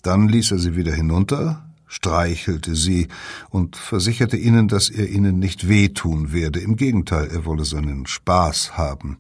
Dann 0.02 0.28
ließ 0.28 0.52
er 0.52 0.60
sie 0.60 0.76
wieder 0.76 0.94
hinunter, 0.94 1.66
streichelte 1.88 2.76
sie 2.76 3.08
und 3.50 3.76
versicherte 3.76 4.38
ihnen, 4.38 4.68
dass 4.68 4.90
er 4.90 5.10
ihnen 5.10 5.40
nicht 5.40 5.68
wehtun 5.68 6.34
werde, 6.34 6.60
im 6.60 6.76
Gegenteil, 6.76 7.30
er 7.32 7.46
wolle 7.46 7.66
seinen 7.66 8.06
Spaß 8.06 8.78
haben. 8.78 9.18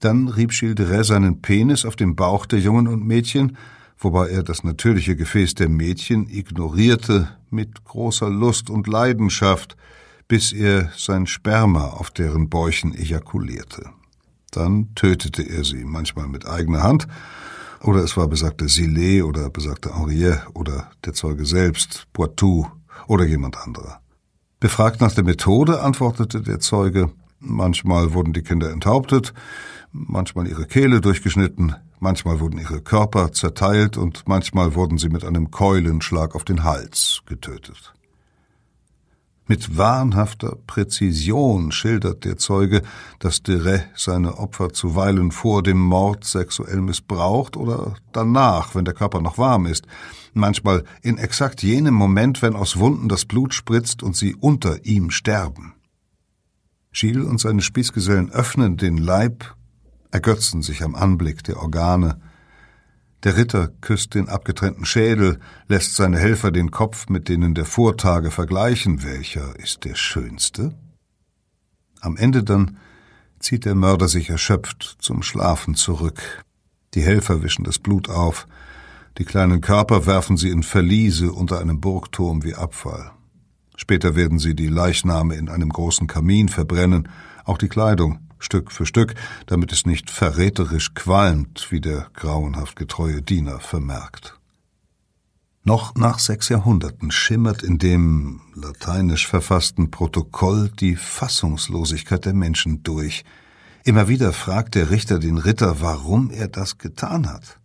Dann 0.00 0.28
rieb 0.28 0.50
Gilles 0.50 1.06
seinen 1.06 1.42
Penis 1.42 1.84
auf 1.84 1.96
den 1.96 2.16
Bauch 2.16 2.46
der 2.46 2.58
Jungen 2.58 2.88
und 2.88 3.06
Mädchen, 3.06 3.56
wobei 4.04 4.28
er 4.28 4.42
das 4.42 4.64
natürliche 4.64 5.16
Gefäß 5.16 5.54
der 5.54 5.68
Mädchen 5.68 6.28
ignorierte 6.28 7.28
mit 7.50 7.84
großer 7.84 8.30
Lust 8.30 8.70
und 8.70 8.86
Leidenschaft, 8.86 9.76
bis 10.28 10.52
er 10.52 10.90
sein 10.96 11.26
Sperma 11.26 11.88
auf 11.88 12.10
deren 12.10 12.48
Bäuchen 12.48 12.94
ejakulierte. 12.94 13.90
Dann 14.50 14.94
tötete 14.94 15.42
er 15.42 15.64
sie, 15.64 15.84
manchmal 15.84 16.28
mit 16.28 16.46
eigener 16.46 16.82
Hand, 16.82 17.06
oder 17.80 18.02
es 18.02 18.16
war 18.16 18.28
besagter 18.28 18.68
Sillet 18.68 19.24
oder 19.24 19.50
besagter 19.50 19.98
Henriet 19.98 20.40
oder 20.54 20.90
der 21.04 21.14
Zeuge 21.14 21.44
selbst, 21.44 22.06
Poitou 22.12 22.66
oder 23.08 23.24
jemand 23.24 23.56
anderer. 23.58 24.00
Befragt 24.60 25.00
nach 25.00 25.12
der 25.12 25.24
Methode 25.24 25.82
antwortete 25.82 26.40
der 26.40 26.60
Zeuge, 26.60 27.10
manchmal 27.40 28.14
wurden 28.14 28.32
die 28.32 28.42
Kinder 28.42 28.70
enthauptet, 28.70 29.34
manchmal 29.90 30.46
ihre 30.46 30.66
Kehle 30.66 31.00
durchgeschnitten, 31.00 31.74
manchmal 32.02 32.40
wurden 32.40 32.58
ihre 32.58 32.82
Körper 32.82 33.32
zerteilt 33.32 33.96
und 33.96 34.24
manchmal 34.26 34.74
wurden 34.74 34.98
sie 34.98 35.08
mit 35.08 35.24
einem 35.24 35.50
Keulenschlag 35.50 36.34
auf 36.34 36.44
den 36.44 36.64
Hals 36.64 37.22
getötet. 37.26 37.94
Mit 39.46 39.76
wahnhafter 39.76 40.56
Präzision 40.66 41.72
schildert 41.72 42.24
der 42.24 42.36
Zeuge, 42.36 42.82
dass 43.18 43.42
Deret 43.42 43.88
seine 43.96 44.38
Opfer 44.38 44.72
zuweilen 44.72 45.30
vor 45.30 45.62
dem 45.62 45.78
Mord 45.78 46.24
sexuell 46.24 46.80
missbraucht 46.80 47.56
oder 47.56 47.94
danach, 48.12 48.74
wenn 48.74 48.84
der 48.84 48.94
Körper 48.94 49.20
noch 49.20 49.38
warm 49.38 49.66
ist, 49.66 49.86
manchmal 50.32 50.84
in 51.02 51.18
exakt 51.18 51.62
jenem 51.62 51.94
Moment, 51.94 52.42
wenn 52.42 52.54
aus 52.54 52.78
Wunden 52.78 53.08
das 53.08 53.24
Blut 53.24 53.54
spritzt 53.54 54.02
und 54.02 54.16
sie 54.16 54.34
unter 54.34 54.84
ihm 54.84 55.10
sterben. 55.10 55.74
Gilles 56.92 57.26
und 57.26 57.38
seine 57.38 57.62
Spießgesellen 57.62 58.30
öffnen 58.30 58.76
den 58.76 58.96
Leib 58.96 59.54
ergötzen 60.12 60.62
sich 60.62 60.84
am 60.84 60.94
Anblick 60.94 61.42
der 61.42 61.56
Organe. 61.60 62.20
Der 63.24 63.36
Ritter 63.36 63.68
küsst 63.80 64.14
den 64.14 64.28
abgetrennten 64.28 64.84
Schädel, 64.84 65.40
lässt 65.68 65.96
seine 65.96 66.18
Helfer 66.18 66.50
den 66.52 66.70
Kopf 66.70 67.08
mit 67.08 67.28
denen 67.28 67.54
der 67.54 67.64
Vortage 67.64 68.30
vergleichen, 68.30 69.02
welcher 69.02 69.58
ist 69.58 69.84
der 69.84 69.94
schönste? 69.94 70.74
Am 72.00 72.16
Ende 72.16 72.44
dann 72.44 72.78
zieht 73.38 73.64
der 73.64 73.74
Mörder 73.74 74.08
sich 74.08 74.28
erschöpft 74.30 74.96
zum 75.00 75.22
Schlafen 75.22 75.74
zurück. 75.74 76.44
Die 76.94 77.02
Helfer 77.02 77.42
wischen 77.42 77.64
das 77.64 77.78
Blut 77.78 78.08
auf, 78.08 78.46
die 79.18 79.24
kleinen 79.24 79.60
Körper 79.60 80.06
werfen 80.06 80.36
sie 80.36 80.50
in 80.50 80.62
Verliese 80.62 81.32
unter 81.32 81.60
einem 81.60 81.80
Burgturm 81.80 82.44
wie 82.44 82.54
Abfall. 82.54 83.12
Später 83.76 84.14
werden 84.14 84.38
sie 84.38 84.54
die 84.54 84.68
Leichname 84.68 85.36
in 85.36 85.48
einem 85.48 85.68
großen 85.68 86.06
Kamin 86.06 86.48
verbrennen, 86.48 87.08
auch 87.44 87.58
die 87.58 87.68
Kleidung, 87.68 88.20
Stück 88.42 88.72
für 88.72 88.86
Stück, 88.86 89.14
damit 89.46 89.72
es 89.72 89.86
nicht 89.86 90.10
verräterisch 90.10 90.94
qualmt, 90.94 91.68
wie 91.70 91.80
der 91.80 92.08
grauenhaft 92.14 92.76
getreue 92.76 93.22
Diener 93.22 93.60
vermerkt. 93.60 94.38
Noch 95.64 95.94
nach 95.94 96.18
sechs 96.18 96.48
Jahrhunderten 96.48 97.12
schimmert 97.12 97.62
in 97.62 97.78
dem 97.78 98.40
lateinisch 98.54 99.28
verfassten 99.28 99.92
Protokoll 99.92 100.70
die 100.70 100.96
Fassungslosigkeit 100.96 102.24
der 102.24 102.34
Menschen 102.34 102.82
durch. 102.82 103.24
Immer 103.84 104.08
wieder 104.08 104.32
fragt 104.32 104.74
der 104.74 104.90
Richter 104.90 105.20
den 105.20 105.38
Ritter, 105.38 105.80
warum 105.80 106.30
er 106.30 106.48
das 106.48 106.78
getan 106.78 107.30
hat. 107.30 107.60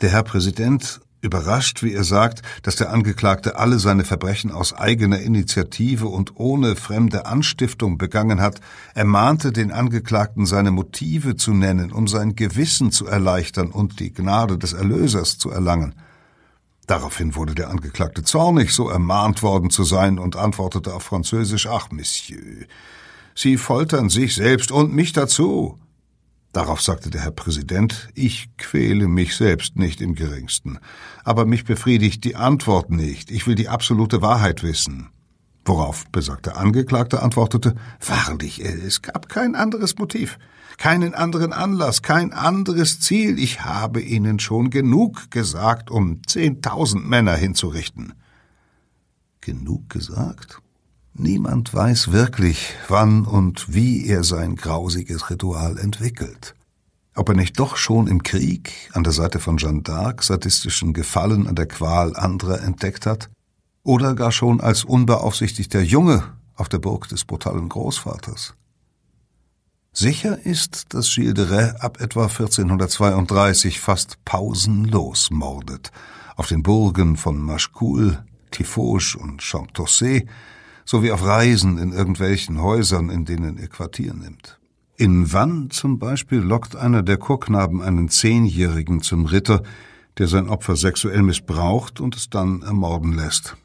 Der 0.00 0.10
Herr 0.10 0.22
Präsident 0.22 1.00
Überrascht, 1.22 1.84
wie 1.84 1.92
er 1.92 2.02
sagt, 2.02 2.42
dass 2.62 2.74
der 2.74 2.90
Angeklagte 2.90 3.56
alle 3.56 3.78
seine 3.78 4.04
Verbrechen 4.04 4.50
aus 4.50 4.72
eigener 4.72 5.20
Initiative 5.20 6.08
und 6.08 6.32
ohne 6.34 6.74
fremde 6.74 7.26
Anstiftung 7.26 7.96
begangen 7.96 8.40
hat, 8.40 8.60
ermahnte 8.94 9.52
den 9.52 9.70
Angeklagten 9.70 10.46
seine 10.46 10.72
Motive 10.72 11.36
zu 11.36 11.54
nennen, 11.54 11.92
um 11.92 12.08
sein 12.08 12.34
Gewissen 12.34 12.90
zu 12.90 13.06
erleichtern 13.06 13.70
und 13.70 14.00
die 14.00 14.12
Gnade 14.12 14.58
des 14.58 14.72
Erlösers 14.72 15.38
zu 15.38 15.50
erlangen. 15.50 15.94
Daraufhin 16.88 17.36
wurde 17.36 17.54
der 17.54 17.70
Angeklagte 17.70 18.24
zornig, 18.24 18.72
so 18.72 18.88
ermahnt 18.88 19.44
worden 19.44 19.70
zu 19.70 19.84
sein, 19.84 20.18
und 20.18 20.34
antwortete 20.34 20.92
auf 20.92 21.04
Französisch 21.04 21.68
Ach, 21.68 21.92
Monsieur, 21.92 22.66
Sie 23.36 23.56
foltern 23.56 24.08
sich 24.10 24.34
selbst 24.34 24.72
und 24.72 24.92
mich 24.92 25.12
dazu. 25.12 25.78
Darauf 26.52 26.82
sagte 26.82 27.08
der 27.08 27.22
Herr 27.22 27.30
Präsident, 27.30 28.10
ich 28.14 28.50
quäle 28.58 29.08
mich 29.08 29.36
selbst 29.36 29.76
nicht 29.76 30.02
im 30.02 30.14
geringsten, 30.14 30.78
aber 31.24 31.46
mich 31.46 31.64
befriedigt 31.64 32.24
die 32.24 32.36
Antwort 32.36 32.90
nicht, 32.90 33.30
ich 33.30 33.46
will 33.46 33.54
die 33.54 33.68
absolute 33.68 34.20
Wahrheit 34.20 34.62
wissen. 34.62 35.08
Worauf 35.64 36.06
besagter 36.10 36.58
Angeklagte 36.58 37.22
antwortete, 37.22 37.74
wahrlich, 38.04 38.60
es 38.60 39.00
gab 39.00 39.28
kein 39.28 39.54
anderes 39.54 39.96
Motiv, 39.96 40.38
keinen 40.76 41.14
anderen 41.14 41.52
Anlass, 41.52 42.02
kein 42.02 42.32
anderes 42.32 43.00
Ziel, 43.00 43.38
ich 43.38 43.64
habe 43.64 44.02
Ihnen 44.02 44.38
schon 44.38 44.70
genug 44.70 45.30
gesagt, 45.30 45.90
um 45.90 46.20
zehntausend 46.26 47.08
Männer 47.08 47.34
hinzurichten. 47.34 48.12
Genug 49.40 49.88
gesagt? 49.88 50.61
Niemand 51.14 51.74
weiß 51.74 52.12
wirklich, 52.12 52.74
wann 52.88 53.24
und 53.24 53.72
wie 53.74 54.06
er 54.06 54.24
sein 54.24 54.56
grausiges 54.56 55.28
Ritual 55.28 55.78
entwickelt. 55.78 56.54
Ob 57.14 57.28
er 57.28 57.34
nicht 57.34 57.58
doch 57.58 57.76
schon 57.76 58.06
im 58.06 58.22
Krieg 58.22 58.90
an 58.94 59.04
der 59.04 59.12
Seite 59.12 59.38
von 59.38 59.58
Jeanne 59.58 59.82
d'Arc 59.82 60.22
sadistischen 60.22 60.94
Gefallen 60.94 61.46
an 61.46 61.54
der 61.54 61.66
Qual 61.66 62.16
anderer 62.16 62.62
entdeckt 62.62 63.04
hat, 63.04 63.28
oder 63.82 64.14
gar 64.14 64.32
schon 64.32 64.60
als 64.60 64.84
unbeaufsichtigter 64.84 65.82
Junge 65.82 66.22
auf 66.54 66.68
der 66.68 66.78
Burg 66.78 67.08
des 67.08 67.24
brutalen 67.24 67.68
Großvaters. 67.68 68.54
Sicher 69.92 70.38
ist, 70.46 70.94
dass 70.94 71.12
Gilles 71.14 71.34
de 71.34 71.50
Rais 71.50 71.74
ab 71.80 72.00
etwa 72.00 72.22
1432 72.22 73.80
fast 73.80 74.24
pausenlos 74.24 75.30
mordet. 75.30 75.90
Auf 76.36 76.46
den 76.46 76.62
Burgen 76.62 77.18
von 77.18 77.38
Machecoul, 77.38 78.24
Tifauge 78.50 79.18
und 79.20 79.42
Champtossé 79.42 80.26
sowie 80.84 81.12
auf 81.12 81.24
Reisen 81.24 81.78
in 81.78 81.92
irgendwelchen 81.92 82.60
Häusern, 82.60 83.10
in 83.10 83.24
denen 83.24 83.58
er 83.58 83.68
Quartier 83.68 84.14
nimmt. 84.14 84.58
In 84.96 85.32
Vannes 85.32 85.76
zum 85.76 85.98
Beispiel 85.98 86.38
lockt 86.38 86.76
einer 86.76 87.02
der 87.02 87.16
Chorknaben 87.16 87.82
einen 87.82 88.08
Zehnjährigen 88.08 89.02
zum 89.02 89.26
Ritter, 89.26 89.62
der 90.18 90.28
sein 90.28 90.48
Opfer 90.48 90.76
sexuell 90.76 91.22
missbraucht 91.22 92.00
und 92.00 92.16
es 92.16 92.30
dann 92.30 92.62
ermorden 92.62 93.12
lässt. 93.12 93.56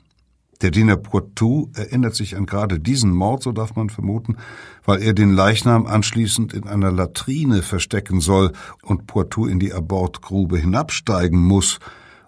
Der 0.61 0.71
Diener 0.71 0.97
Poitou 0.97 1.69
erinnert 1.75 2.15
sich 2.15 2.35
an 2.35 2.47
gerade 2.47 2.79
diesen 2.79 3.11
Mord, 3.11 3.43
so 3.43 3.51
darf 3.51 3.75
man 3.75 3.91
vermuten, 3.91 4.37
weil 4.85 5.03
er 5.03 5.13
den 5.13 5.31
Leichnam 5.31 5.85
anschließend 5.85 6.53
in 6.53 6.67
einer 6.67 6.91
Latrine 6.91 7.61
verstecken 7.61 8.21
soll 8.21 8.53
und 8.81 9.05
Poitou 9.05 9.45
in 9.45 9.59
die 9.59 9.73
Abortgrube 9.73 10.57
hinabsteigen 10.57 11.39
muss, 11.39 11.77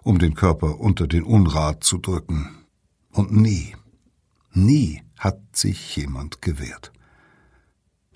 um 0.02 0.20
den 0.20 0.34
Körper 0.34 0.78
unter 0.78 1.08
den 1.08 1.24
Unrat 1.24 1.82
zu 1.82 1.98
drücken. 1.98 2.50
Und 3.12 3.32
nie, 3.32 3.74
nie 4.52 5.02
hat 5.18 5.38
sich 5.52 5.96
jemand 5.96 6.42
gewehrt. 6.42 6.92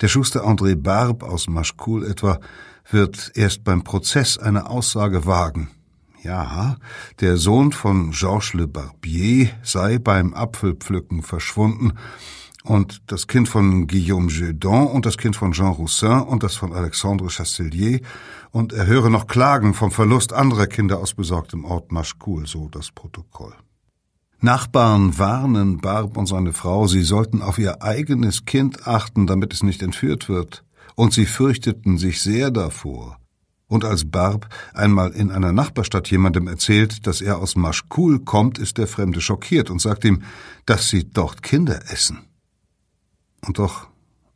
Der 0.01 0.07
Schuster 0.09 0.45
André 0.45 0.75
Barbe 0.75 1.25
aus 1.25 1.47
Machecoul 1.47 2.05
etwa 2.05 2.39
wird 2.89 3.31
erst 3.35 3.63
beim 3.63 3.83
Prozess 3.83 4.37
eine 4.37 4.69
Aussage 4.69 5.25
wagen. 5.25 5.69
Ja, 6.21 6.77
der 7.21 7.37
Sohn 7.37 7.71
von 7.71 8.11
Georges 8.11 8.53
Le 8.53 8.67
Barbier 8.67 9.49
sei 9.63 9.99
beim 9.99 10.33
Apfelpflücken 10.33 11.21
verschwunden 11.21 11.93
und 12.63 13.03
das 13.07 13.27
Kind 13.27 13.47
von 13.47 13.87
Guillaume 13.87 14.27
Gedon 14.27 14.87
und 14.87 15.05
das 15.05 15.17
Kind 15.17 15.35
von 15.35 15.51
Jean 15.51 15.71
Roussin 15.71 16.21
und 16.21 16.41
das 16.41 16.55
von 16.55 16.73
Alexandre 16.73 17.29
Chasselier 17.29 18.01
und 18.51 18.73
er 18.73 18.87
höre 18.87 19.09
noch 19.09 19.27
Klagen 19.27 19.73
vom 19.73 19.91
Verlust 19.91 20.33
anderer 20.33 20.67
Kinder 20.67 20.97
aus 20.97 21.13
besorgtem 21.13 21.63
Ort 21.63 21.91
Maschkul, 21.91 22.47
so 22.47 22.69
das 22.69 22.91
Protokoll. 22.91 23.53
Nachbarn 24.45 25.17
warnen 25.17 25.79
Barb 25.79 26.17
und 26.17 26.27
seine 26.27 26.53
Frau, 26.53 26.85
sie 26.85 27.01
sollten 27.01 27.41
auf 27.41 27.57
ihr 27.57 27.81
eigenes 27.81 28.45
Kind 28.45 28.85
achten, 28.85 29.25
damit 29.25 29.51
es 29.53 29.63
nicht 29.63 29.81
entführt 29.81 30.29
wird, 30.29 30.63
und 30.93 31.13
sie 31.13 31.25
fürchteten 31.25 31.97
sich 31.97 32.21
sehr 32.21 32.51
davor. 32.51 33.17
Und 33.65 33.83
als 33.83 34.05
Barb 34.05 34.47
einmal 34.75 35.13
in 35.13 35.31
einer 35.31 35.51
Nachbarstadt 35.51 36.11
jemandem 36.11 36.47
erzählt, 36.47 37.07
dass 37.07 37.21
er 37.21 37.39
aus 37.39 37.55
Maschkul 37.55 38.19
kommt, 38.19 38.59
ist 38.59 38.77
der 38.77 38.85
Fremde 38.85 39.19
schockiert 39.19 39.71
und 39.71 39.81
sagt 39.81 40.05
ihm, 40.05 40.21
dass 40.67 40.89
sie 40.89 41.09
dort 41.09 41.41
Kinder 41.41 41.79
essen. 41.91 42.19
Und 43.47 43.57
doch, 43.57 43.87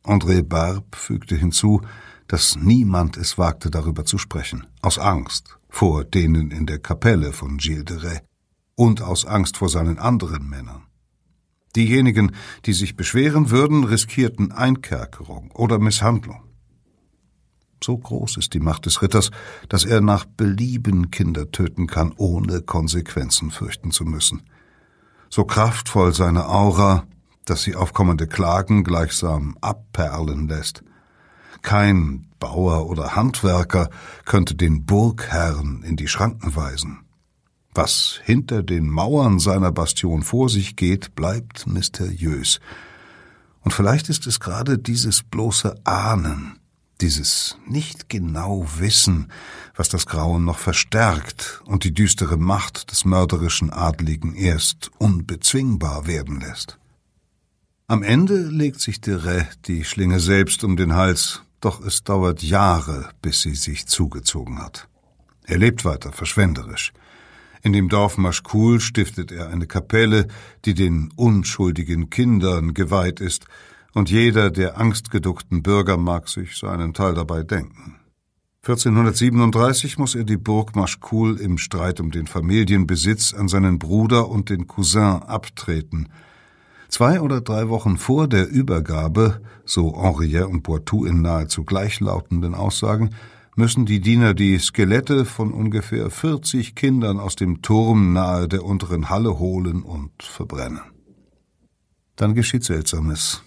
André 0.02 0.42
Barb 0.42 0.96
fügte 0.96 1.36
hinzu, 1.36 1.82
dass 2.26 2.56
niemand 2.56 3.16
es 3.16 3.38
wagte, 3.38 3.70
darüber 3.70 4.04
zu 4.04 4.18
sprechen, 4.18 4.66
aus 4.82 4.98
Angst 4.98 5.56
vor 5.68 6.04
denen 6.04 6.50
in 6.50 6.66
der 6.66 6.80
Kapelle 6.80 7.32
von 7.32 7.58
Gilles 7.58 7.84
de 7.84 7.98
Rais 7.98 8.22
und 8.80 9.02
aus 9.02 9.26
Angst 9.26 9.58
vor 9.58 9.68
seinen 9.68 9.98
anderen 9.98 10.48
Männern. 10.48 10.84
Diejenigen, 11.76 12.32
die 12.64 12.72
sich 12.72 12.96
beschweren 12.96 13.50
würden, 13.50 13.84
riskierten 13.84 14.52
Einkerkerung 14.52 15.50
oder 15.50 15.78
Misshandlung. 15.78 16.40
So 17.84 17.98
groß 17.98 18.38
ist 18.38 18.54
die 18.54 18.58
Macht 18.58 18.86
des 18.86 19.02
Ritters, 19.02 19.32
dass 19.68 19.84
er 19.84 20.00
nach 20.00 20.24
Belieben 20.24 21.10
Kinder 21.10 21.50
töten 21.50 21.88
kann, 21.88 22.14
ohne 22.16 22.62
Konsequenzen 22.62 23.50
fürchten 23.50 23.90
zu 23.90 24.06
müssen. 24.06 24.44
So 25.28 25.44
kraftvoll 25.44 26.14
seine 26.14 26.48
Aura, 26.48 27.04
dass 27.44 27.62
sie 27.62 27.74
aufkommende 27.74 28.28
Klagen 28.28 28.82
gleichsam 28.82 29.58
abperlen 29.60 30.48
lässt. 30.48 30.84
Kein 31.60 32.30
Bauer 32.38 32.88
oder 32.88 33.14
Handwerker 33.14 33.90
könnte 34.24 34.54
den 34.54 34.86
Burgherrn 34.86 35.82
in 35.82 35.96
die 35.96 36.08
Schranken 36.08 36.56
weisen. 36.56 37.00
Was 37.72 38.20
hinter 38.24 38.62
den 38.62 38.88
Mauern 38.88 39.38
seiner 39.38 39.70
Bastion 39.70 40.22
vor 40.22 40.48
sich 40.48 40.74
geht, 40.74 41.14
bleibt 41.14 41.66
mysteriös. 41.66 42.60
Und 43.62 43.72
vielleicht 43.72 44.08
ist 44.08 44.26
es 44.26 44.40
gerade 44.40 44.78
dieses 44.78 45.22
bloße 45.22 45.76
Ahnen, 45.84 46.58
dieses 47.00 47.56
nicht 47.66 48.08
genau 48.08 48.66
Wissen, 48.78 49.30
was 49.76 49.88
das 49.88 50.06
Grauen 50.06 50.44
noch 50.44 50.58
verstärkt 50.58 51.62
und 51.64 51.84
die 51.84 51.94
düstere 51.94 52.36
Macht 52.36 52.90
des 52.90 53.04
mörderischen 53.04 53.70
Adligen 53.70 54.34
erst 54.34 54.90
unbezwingbar 54.98 56.06
werden 56.06 56.40
lässt. 56.40 56.78
Am 57.86 58.02
Ende 58.02 58.48
legt 58.48 58.80
sich 58.80 59.00
Dere 59.00 59.46
die 59.66 59.84
Schlinge 59.84 60.20
selbst 60.20 60.64
um 60.64 60.76
den 60.76 60.94
Hals, 60.94 61.42
doch 61.60 61.84
es 61.84 62.02
dauert 62.02 62.42
Jahre, 62.42 63.10
bis 63.22 63.42
sie 63.42 63.54
sich 63.54 63.86
zugezogen 63.86 64.58
hat. 64.58 64.88
Er 65.44 65.58
lebt 65.58 65.84
weiter 65.84 66.12
verschwenderisch. 66.12 66.92
In 67.62 67.72
dem 67.72 67.88
Dorf 67.88 68.16
Maschkul 68.16 68.80
stiftet 68.80 69.32
er 69.32 69.48
eine 69.48 69.66
Kapelle, 69.66 70.26
die 70.64 70.74
den 70.74 71.12
unschuldigen 71.16 72.08
Kindern 72.08 72.74
geweiht 72.74 73.20
ist, 73.20 73.44
und 73.92 74.08
jeder 74.08 74.50
der 74.50 74.78
angstgeduckten 74.78 75.62
Bürger 75.62 75.96
mag 75.96 76.28
sich 76.28 76.56
seinen 76.56 76.94
Teil 76.94 77.14
dabei 77.14 77.42
denken. 77.42 77.96
1437 78.62 79.98
muss 79.98 80.14
er 80.14 80.24
die 80.24 80.36
Burg 80.36 80.76
Maschkul 80.76 81.40
im 81.40 81.58
Streit 81.58 81.98
um 81.98 82.10
den 82.10 82.26
Familienbesitz 82.26 83.32
an 83.34 83.48
seinen 83.48 83.78
Bruder 83.78 84.28
und 84.28 84.50
den 84.50 84.66
Cousin 84.66 85.22
abtreten. 85.22 86.08
Zwei 86.88 87.20
oder 87.20 87.40
drei 87.40 87.68
Wochen 87.68 87.96
vor 87.96 88.28
der 88.28 88.48
Übergabe, 88.48 89.40
so 89.64 90.02
Henriet 90.02 90.44
und 90.44 90.62
Poitou 90.62 91.04
in 91.04 91.22
nahezu 91.22 91.64
gleichlautenden 91.64 92.54
Aussagen, 92.54 93.10
müssen 93.60 93.84
die 93.84 94.00
Diener 94.00 94.32
die 94.32 94.58
Skelette 94.58 95.26
von 95.26 95.52
ungefähr 95.52 96.08
40 96.08 96.74
Kindern 96.74 97.20
aus 97.20 97.36
dem 97.36 97.60
Turm 97.60 98.14
nahe 98.14 98.48
der 98.48 98.64
unteren 98.64 99.10
Halle 99.10 99.38
holen 99.38 99.82
und 99.82 100.22
verbrennen. 100.22 100.80
Dann 102.16 102.34
geschieht 102.34 102.64
Seltsames. 102.64 103.42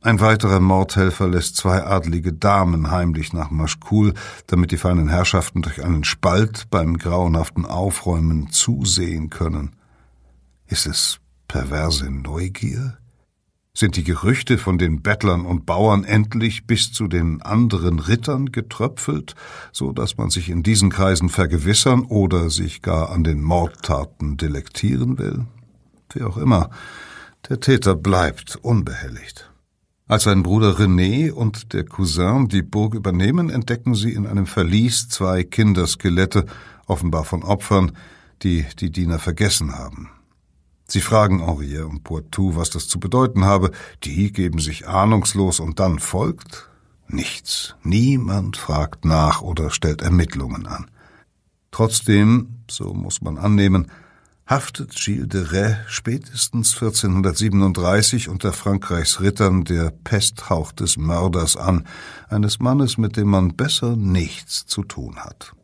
Ein 0.00 0.18
weiterer 0.18 0.58
Mordhelfer 0.58 1.28
lässt 1.28 1.54
zwei 1.54 1.84
adlige 1.84 2.32
Damen 2.32 2.90
heimlich 2.90 3.32
nach 3.32 3.52
Maschkul, 3.52 4.14
damit 4.48 4.72
die 4.72 4.76
feinen 4.76 5.08
Herrschaften 5.08 5.62
durch 5.62 5.84
einen 5.84 6.02
Spalt 6.02 6.68
beim 6.70 6.98
grauenhaften 6.98 7.64
Aufräumen 7.64 8.50
zusehen 8.50 9.30
können. 9.30 9.76
Ist 10.66 10.88
es 10.88 11.20
perverse 11.46 12.10
Neugier? 12.10 12.98
Sind 13.76 13.96
die 13.96 14.04
Gerüchte 14.04 14.56
von 14.56 14.78
den 14.78 15.02
Bettlern 15.02 15.44
und 15.44 15.66
Bauern 15.66 16.04
endlich 16.04 16.64
bis 16.64 16.92
zu 16.92 17.08
den 17.08 17.42
anderen 17.42 17.98
Rittern 17.98 18.52
getröpfelt, 18.52 19.34
so 19.72 19.90
dass 19.90 20.16
man 20.16 20.30
sich 20.30 20.48
in 20.48 20.62
diesen 20.62 20.90
Kreisen 20.90 21.28
vergewissern 21.28 22.04
oder 22.04 22.50
sich 22.50 22.82
gar 22.82 23.10
an 23.10 23.24
den 23.24 23.42
Mordtaten 23.42 24.36
delektieren 24.36 25.18
will? 25.18 25.46
Wie 26.12 26.22
auch 26.22 26.36
immer, 26.36 26.70
der 27.48 27.58
Täter 27.58 27.96
bleibt 27.96 28.54
unbehelligt. 28.54 29.50
Als 30.06 30.22
sein 30.22 30.44
Bruder 30.44 30.78
René 30.78 31.32
und 31.32 31.72
der 31.72 31.84
Cousin 31.84 32.46
die 32.46 32.62
Burg 32.62 32.94
übernehmen, 32.94 33.50
entdecken 33.50 33.96
sie 33.96 34.12
in 34.12 34.24
einem 34.24 34.46
Verlies 34.46 35.08
zwei 35.08 35.42
Kinderskelette, 35.42 36.46
offenbar 36.86 37.24
von 37.24 37.42
Opfern, 37.42 37.90
die 38.44 38.66
die 38.78 38.92
Diener 38.92 39.18
vergessen 39.18 39.74
haben. 39.76 40.10
Sie 40.86 41.00
fragen 41.00 41.44
Henriet 41.44 41.82
und 41.82 42.04
Poitou, 42.04 42.56
was 42.56 42.70
das 42.70 42.88
zu 42.88 43.00
bedeuten 43.00 43.44
habe. 43.44 43.70
Die 44.02 44.32
geben 44.32 44.58
sich 44.58 44.86
ahnungslos 44.86 45.60
und 45.60 45.80
dann 45.80 45.98
folgt 45.98 46.68
nichts. 47.08 47.74
Niemand 47.82 48.56
fragt 48.56 49.04
nach 49.04 49.40
oder 49.40 49.70
stellt 49.70 50.02
Ermittlungen 50.02 50.66
an. 50.66 50.90
Trotzdem, 51.70 52.60
so 52.70 52.94
muss 52.94 53.22
man 53.22 53.38
annehmen, 53.38 53.90
haftet 54.46 54.94
Gilles 54.94 55.28
de 55.28 55.42
Rais 55.42 55.76
spätestens 55.88 56.74
1437 56.74 58.28
unter 58.28 58.52
Frankreichs 58.52 59.20
Rittern 59.20 59.64
der 59.64 59.90
Pesthauch 59.90 60.72
des 60.72 60.98
Mörders 60.98 61.56
an, 61.56 61.86
eines 62.28 62.58
Mannes, 62.58 62.98
mit 62.98 63.16
dem 63.16 63.28
man 63.28 63.56
besser 63.56 63.96
nichts 63.96 64.66
zu 64.66 64.82
tun 64.84 65.16
hat. 65.16 65.54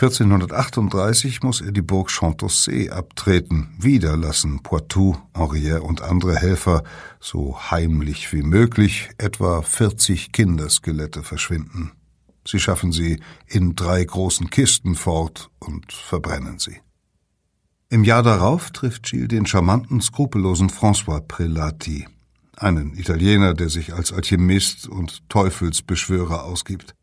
1438 0.00 1.42
muss 1.42 1.60
er 1.60 1.72
die 1.72 1.82
Burg 1.82 2.08
Chantossé 2.08 2.88
abtreten. 2.88 3.74
Wieder 3.80 4.16
lassen 4.16 4.62
Poitou, 4.62 5.16
Henriet 5.34 5.80
und 5.80 6.02
andere 6.02 6.36
Helfer 6.36 6.84
so 7.18 7.58
heimlich 7.72 8.32
wie 8.32 8.44
möglich 8.44 9.10
etwa 9.18 9.60
40 9.60 10.30
Kinderskelette 10.30 11.24
verschwinden. 11.24 11.90
Sie 12.46 12.60
schaffen 12.60 12.92
sie 12.92 13.20
in 13.48 13.74
drei 13.74 14.04
großen 14.04 14.50
Kisten 14.50 14.94
fort 14.94 15.50
und 15.58 15.92
verbrennen 15.92 16.60
sie. 16.60 16.78
Im 17.88 18.04
Jahr 18.04 18.22
darauf 18.22 18.70
trifft 18.70 19.02
Gilles 19.02 19.26
den 19.26 19.46
charmanten, 19.46 20.00
skrupellosen 20.00 20.70
François 20.70 21.20
Prelati, 21.20 22.06
einen 22.56 22.96
Italiener, 22.96 23.52
der 23.52 23.68
sich 23.68 23.94
als 23.94 24.12
Alchemist 24.12 24.86
und 24.86 25.28
Teufelsbeschwörer 25.28 26.44
ausgibt. 26.44 26.94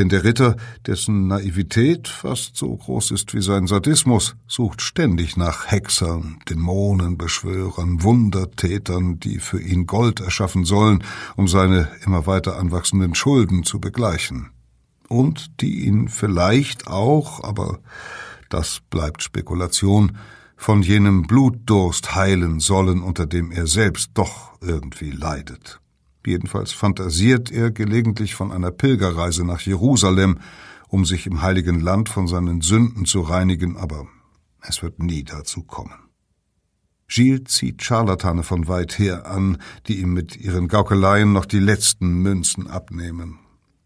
Denn 0.00 0.08
der 0.08 0.24
Ritter, 0.24 0.56
dessen 0.86 1.26
Naivität 1.26 2.08
fast 2.08 2.56
so 2.56 2.74
groß 2.74 3.10
ist 3.10 3.34
wie 3.34 3.42
sein 3.42 3.66
Sadismus, 3.66 4.34
sucht 4.46 4.80
ständig 4.80 5.36
nach 5.36 5.70
Hexern, 5.70 6.38
Dämonenbeschwörern, 6.48 8.02
Wundertätern, 8.02 9.20
die 9.20 9.38
für 9.38 9.60
ihn 9.60 9.84
Gold 9.84 10.20
erschaffen 10.20 10.64
sollen, 10.64 11.04
um 11.36 11.48
seine 11.48 11.90
immer 12.06 12.26
weiter 12.26 12.58
anwachsenden 12.58 13.14
Schulden 13.14 13.62
zu 13.62 13.78
begleichen. 13.78 14.48
Und 15.06 15.60
die 15.60 15.84
ihn 15.84 16.08
vielleicht 16.08 16.86
auch, 16.86 17.44
aber 17.44 17.80
das 18.48 18.80
bleibt 18.88 19.22
Spekulation, 19.22 20.16
von 20.56 20.80
jenem 20.80 21.26
Blutdurst 21.26 22.14
heilen 22.14 22.58
sollen, 22.58 23.02
unter 23.02 23.26
dem 23.26 23.52
er 23.52 23.66
selbst 23.66 24.12
doch 24.14 24.52
irgendwie 24.62 25.10
leidet. 25.10 25.78
Jedenfalls 26.24 26.72
fantasiert 26.72 27.50
er 27.50 27.70
gelegentlich 27.70 28.34
von 28.34 28.52
einer 28.52 28.70
Pilgerreise 28.70 29.44
nach 29.44 29.60
Jerusalem, 29.60 30.38
um 30.88 31.04
sich 31.04 31.26
im 31.26 31.40
heiligen 31.40 31.80
Land 31.80 32.08
von 32.08 32.26
seinen 32.26 32.60
Sünden 32.60 33.06
zu 33.06 33.22
reinigen, 33.22 33.76
aber 33.76 34.06
es 34.60 34.82
wird 34.82 34.98
nie 34.98 35.24
dazu 35.24 35.62
kommen. 35.62 35.94
Gilles 37.08 37.44
zieht 37.46 37.82
Scharlatane 37.82 38.42
von 38.42 38.68
weit 38.68 38.98
her 38.98 39.26
an, 39.26 39.58
die 39.88 40.00
ihm 40.00 40.12
mit 40.12 40.36
ihren 40.36 40.68
Gaukeleien 40.68 41.32
noch 41.32 41.46
die 41.46 41.58
letzten 41.58 42.22
Münzen 42.22 42.68
abnehmen. 42.68 43.38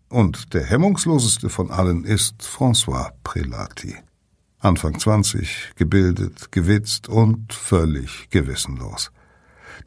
Und 0.09 0.53
der 0.53 0.65
hemmungsloseste 0.65 1.49
von 1.49 1.71
allen 1.71 2.05
ist 2.05 2.43
François 2.43 3.13
Prelati. 3.23 3.97
Anfang 4.59 4.99
zwanzig, 4.99 5.73
gebildet, 5.77 6.53
gewitzt 6.53 7.09
und 7.09 7.53
völlig 7.53 8.29
gewissenlos. 8.31 9.11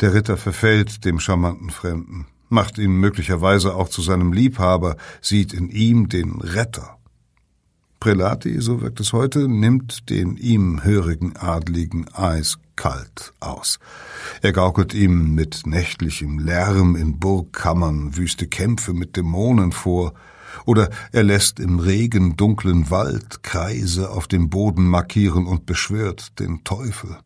Der 0.01 0.13
Ritter 0.13 0.37
verfällt 0.37 1.05
dem 1.05 1.19
charmanten 1.19 1.69
Fremden 1.69 2.27
macht 2.49 2.77
ihn 2.77 2.97
möglicherweise 2.97 3.75
auch 3.75 3.89
zu 3.89 4.01
seinem 4.01 4.33
Liebhaber, 4.33 4.97
sieht 5.21 5.53
in 5.53 5.69
ihm 5.69 6.09
den 6.09 6.41
Retter. 6.41 6.97
Prelati, 7.99 8.61
so 8.61 8.81
wirkt 8.81 8.99
es 8.99 9.11
heute, 9.11 9.47
nimmt 9.47 10.09
den 10.09 10.37
ihm 10.37 10.83
hörigen 10.83 11.35
Adligen 11.35 12.07
eiskalt 12.13 13.33
aus. 13.39 13.79
Er 14.41 14.53
gaukelt 14.53 14.93
ihm 14.93 15.33
mit 15.33 15.65
nächtlichem 15.65 16.37
Lärm 16.37 16.95
in 16.95 17.19
Burgkammern 17.19 18.15
wüste 18.15 18.47
Kämpfe 18.47 18.93
mit 18.93 19.15
Dämonen 19.15 19.71
vor, 19.71 20.13
oder 20.65 20.89
er 21.11 21.23
lässt 21.23 21.59
im 21.59 21.79
regen, 21.79 22.35
dunklen 22.35 22.89
Wald 22.89 23.41
Kreise 23.43 24.11
auf 24.11 24.27
dem 24.27 24.49
Boden 24.49 24.85
markieren 24.85 25.47
und 25.47 25.65
beschwört 25.65 26.39
den 26.39 26.63
Teufel. 26.63 27.17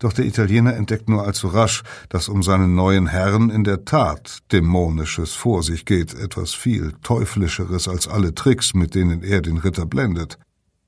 Doch 0.00 0.14
der 0.14 0.24
Italiener 0.24 0.74
entdeckt 0.74 1.10
nur 1.10 1.24
allzu 1.24 1.48
rasch, 1.48 1.82
dass 2.08 2.28
um 2.28 2.42
seinen 2.42 2.74
neuen 2.74 3.06
Herrn 3.06 3.50
in 3.50 3.64
der 3.64 3.84
Tat 3.84 4.38
Dämonisches 4.50 5.34
vor 5.34 5.62
sich 5.62 5.84
geht, 5.84 6.14
etwas 6.14 6.54
viel 6.54 6.94
Teuflischeres 7.02 7.86
als 7.86 8.08
alle 8.08 8.34
Tricks, 8.34 8.72
mit 8.72 8.94
denen 8.94 9.22
er 9.22 9.42
den 9.42 9.58
Ritter 9.58 9.84
blendet. 9.84 10.38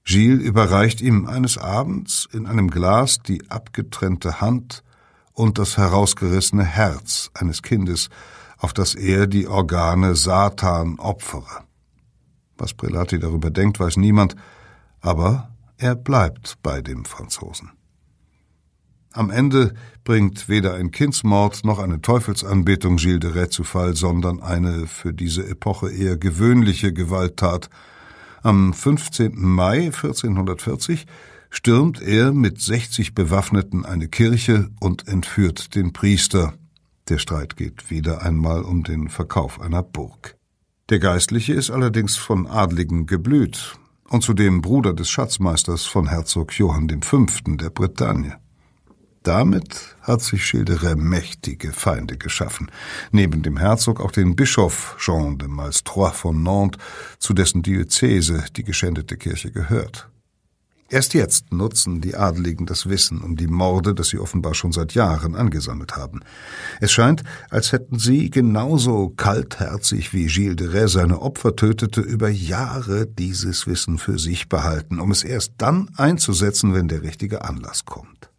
Gilles 0.04 0.42
überreicht 0.42 1.02
ihm 1.02 1.26
eines 1.26 1.58
Abends 1.58 2.26
in 2.32 2.46
einem 2.46 2.70
Glas 2.70 3.18
die 3.18 3.50
abgetrennte 3.50 4.40
Hand 4.40 4.82
und 5.34 5.58
das 5.58 5.76
herausgerissene 5.76 6.64
Herz 6.64 7.30
eines 7.34 7.62
Kindes, 7.62 8.08
auf 8.56 8.72
das 8.72 8.94
er 8.94 9.26
die 9.26 9.46
Organe 9.46 10.14
Satan 10.14 10.98
opfere. 10.98 11.64
Was 12.56 12.72
Prelati 12.72 13.18
darüber 13.18 13.50
denkt, 13.50 13.78
weiß 13.78 13.98
niemand, 13.98 14.36
aber 15.02 15.50
er 15.76 15.96
bleibt 15.96 16.56
bei 16.62 16.80
dem 16.80 17.04
Franzosen. 17.04 17.72
Am 19.14 19.30
Ende 19.30 19.74
bringt 20.04 20.48
weder 20.48 20.74
ein 20.74 20.90
Kindsmord 20.90 21.64
noch 21.64 21.78
eine 21.78 22.00
Teufelsanbetung 22.00 22.96
Gilles 22.96 23.20
de 23.20 23.32
Rais 23.32 23.50
zu 23.50 23.62
Fall, 23.62 23.94
sondern 23.94 24.40
eine 24.42 24.86
für 24.86 25.12
diese 25.12 25.46
Epoche 25.46 25.90
eher 25.90 26.16
gewöhnliche 26.16 26.94
Gewalttat. 26.94 27.68
Am 28.42 28.72
15. 28.72 29.32
Mai 29.36 29.86
1440 29.86 31.06
stürmt 31.50 32.00
er 32.00 32.32
mit 32.32 32.60
60 32.60 33.14
Bewaffneten 33.14 33.84
eine 33.84 34.08
Kirche 34.08 34.70
und 34.80 35.06
entführt 35.06 35.74
den 35.74 35.92
Priester. 35.92 36.54
Der 37.10 37.18
Streit 37.18 37.56
geht 37.56 37.90
wieder 37.90 38.22
einmal 38.22 38.62
um 38.62 38.82
den 38.82 39.10
Verkauf 39.10 39.60
einer 39.60 39.82
Burg. 39.82 40.36
Der 40.88 40.98
Geistliche 40.98 41.52
ist 41.52 41.70
allerdings 41.70 42.16
von 42.16 42.46
Adligen 42.46 43.06
geblüht 43.06 43.78
und 44.08 44.22
zudem 44.22 44.62
Bruder 44.62 44.94
des 44.94 45.10
Schatzmeisters 45.10 45.84
von 45.84 46.08
Herzog 46.08 46.58
Johann 46.58 46.88
V. 47.02 47.26
der 47.46 47.70
Bretagne. 47.70 48.38
Damit 49.22 49.96
hat 50.00 50.20
sich 50.22 50.44
Schilderer 50.44 50.96
mächtige 50.96 51.72
Feinde 51.72 52.16
geschaffen. 52.16 52.70
Neben 53.12 53.42
dem 53.42 53.56
Herzog 53.56 54.00
auch 54.00 54.10
den 54.10 54.34
Bischof 54.34 54.96
Jean 54.98 55.38
de 55.38 55.48
Malstroit 55.48 56.14
von 56.14 56.42
Nantes, 56.42 56.80
zu 57.18 57.32
dessen 57.32 57.62
Diözese 57.62 58.44
die 58.56 58.64
geschändete 58.64 59.16
Kirche 59.16 59.52
gehört. 59.52 60.08
Erst 60.92 61.14
jetzt 61.14 61.52
nutzen 61.52 62.02
die 62.02 62.16
Adeligen 62.16 62.66
das 62.66 62.86
Wissen 62.86 63.22
um 63.22 63.36
die 63.36 63.46
Morde, 63.46 63.94
das 63.94 64.08
sie 64.08 64.18
offenbar 64.18 64.52
schon 64.52 64.72
seit 64.72 64.92
Jahren 64.92 65.36
angesammelt 65.36 65.96
haben. 65.96 66.20
Es 66.80 66.92
scheint, 66.92 67.22
als 67.48 67.72
hätten 67.72 67.98
sie 67.98 68.28
genauso 68.28 69.08
kaltherzig 69.08 70.12
wie 70.12 70.26
Gilles 70.26 70.56
de 70.56 70.68
Rais 70.68 70.92
seine 70.92 71.22
Opfer 71.22 71.56
tötete, 71.56 72.02
über 72.02 72.28
Jahre 72.28 73.06
dieses 73.06 73.66
Wissen 73.66 73.96
für 73.96 74.18
sich 74.18 74.50
behalten, 74.50 75.00
um 75.00 75.10
es 75.12 75.24
erst 75.24 75.54
dann 75.56 75.88
einzusetzen, 75.96 76.74
wenn 76.74 76.88
der 76.88 77.02
richtige 77.02 77.42
Anlass 77.42 77.86
kommt. 77.86 78.31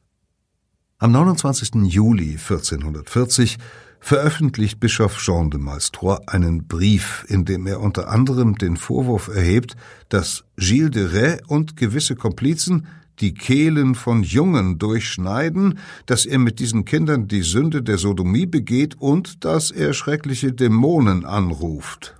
Am 1.03 1.11
29. 1.11 1.91
Juli 1.91 2.37
1440 2.37 3.57
veröffentlicht 3.99 4.79
Bischof 4.79 5.17
Jean 5.17 5.49
de 5.51 5.59
Malstroit 5.59 6.21
einen 6.29 6.65
Brief, 6.65 7.25
in 7.27 7.43
dem 7.43 7.67
er 7.67 7.81
unter 7.81 8.07
anderem 8.07 8.55
den 8.55 8.77
Vorwurf 8.77 9.27
erhebt, 9.27 9.75
dass 10.07 10.45
Gilles 10.55 10.91
de 10.91 11.07
Rais 11.07 11.41
und 11.45 11.75
gewisse 11.75 12.15
Komplizen 12.15 12.87
die 13.19 13.33
Kehlen 13.33 13.95
von 13.95 14.23
Jungen 14.23 14.79
durchschneiden, 14.79 15.77
dass 16.05 16.25
er 16.25 16.39
mit 16.39 16.59
diesen 16.59 16.85
Kindern 16.85 17.27
die 17.27 17.43
Sünde 17.43 17.83
der 17.83 17.97
Sodomie 17.97 18.45
begeht 18.45 18.95
und 18.97 19.43
dass 19.43 19.71
er 19.71 19.91
schreckliche 19.91 20.53
Dämonen 20.53 21.25
anruft. 21.25 22.15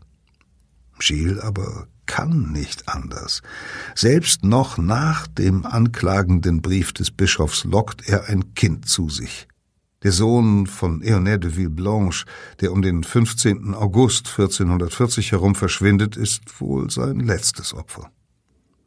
Gilles 1.00 1.40
aber 1.40 1.88
kann 2.06 2.52
nicht 2.52 2.90
anders. 2.90 3.42
Selbst 3.96 4.44
noch 4.44 4.78
nach 4.78 5.28
dem 5.28 5.66
anklagenden 5.66 6.62
Brief 6.62 6.94
des 6.94 7.12
Bischofs 7.12 7.64
lockt 7.64 8.08
er 8.08 8.30
ein 8.30 8.54
Kind 8.56 8.88
zu 8.88 9.10
sich. 9.10 9.48
Der 10.04 10.12
Sohn 10.12 10.68
von 10.68 11.02
Eonet 11.02 11.46
de 11.46 11.52
Villeblanche, 11.52 12.26
der 12.60 12.74
um 12.74 12.82
den 12.82 13.04
15. 13.04 13.74
August 13.74 14.28
1440 14.28 15.32
herum 15.32 15.56
verschwindet, 15.56 16.18
ist 16.18 16.60
wohl 16.60 16.90
sein 16.90 17.22
letztes 17.22 17.74
Opfer. 17.74 18.12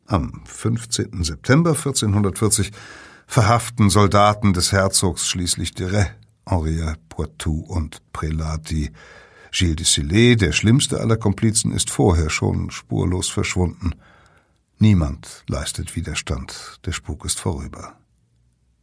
Am 0.07 0.43
15. 0.45 1.25
September 1.25 1.71
1440 1.71 2.71
verhaften 3.27 3.89
Soldaten 3.89 4.53
des 4.53 4.73
Herzogs 4.73 5.27
schließlich 5.27 5.75
de 5.75 5.91
Rais, 5.91 6.11
Henri 6.47 6.81
Poitou 7.09 7.61
und 7.61 8.03
Prelati, 8.13 8.93
Gilles 9.59 9.77
de 9.77 9.87
Sillet, 9.87 10.39
der 10.43 10.53
schlimmste 10.53 11.01
aller 11.01 11.17
Komplizen, 11.17 11.73
ist 11.73 11.89
vorher 11.89 12.29
schon 12.29 12.71
spurlos 12.71 13.31
verschwunden. 13.31 13.95
Niemand 14.79 15.45
leistet 15.49 15.97
Widerstand, 15.97 16.79
der 16.85 16.93
Spuk 16.93 17.25
ist 17.25 17.41
vorüber. 17.41 17.99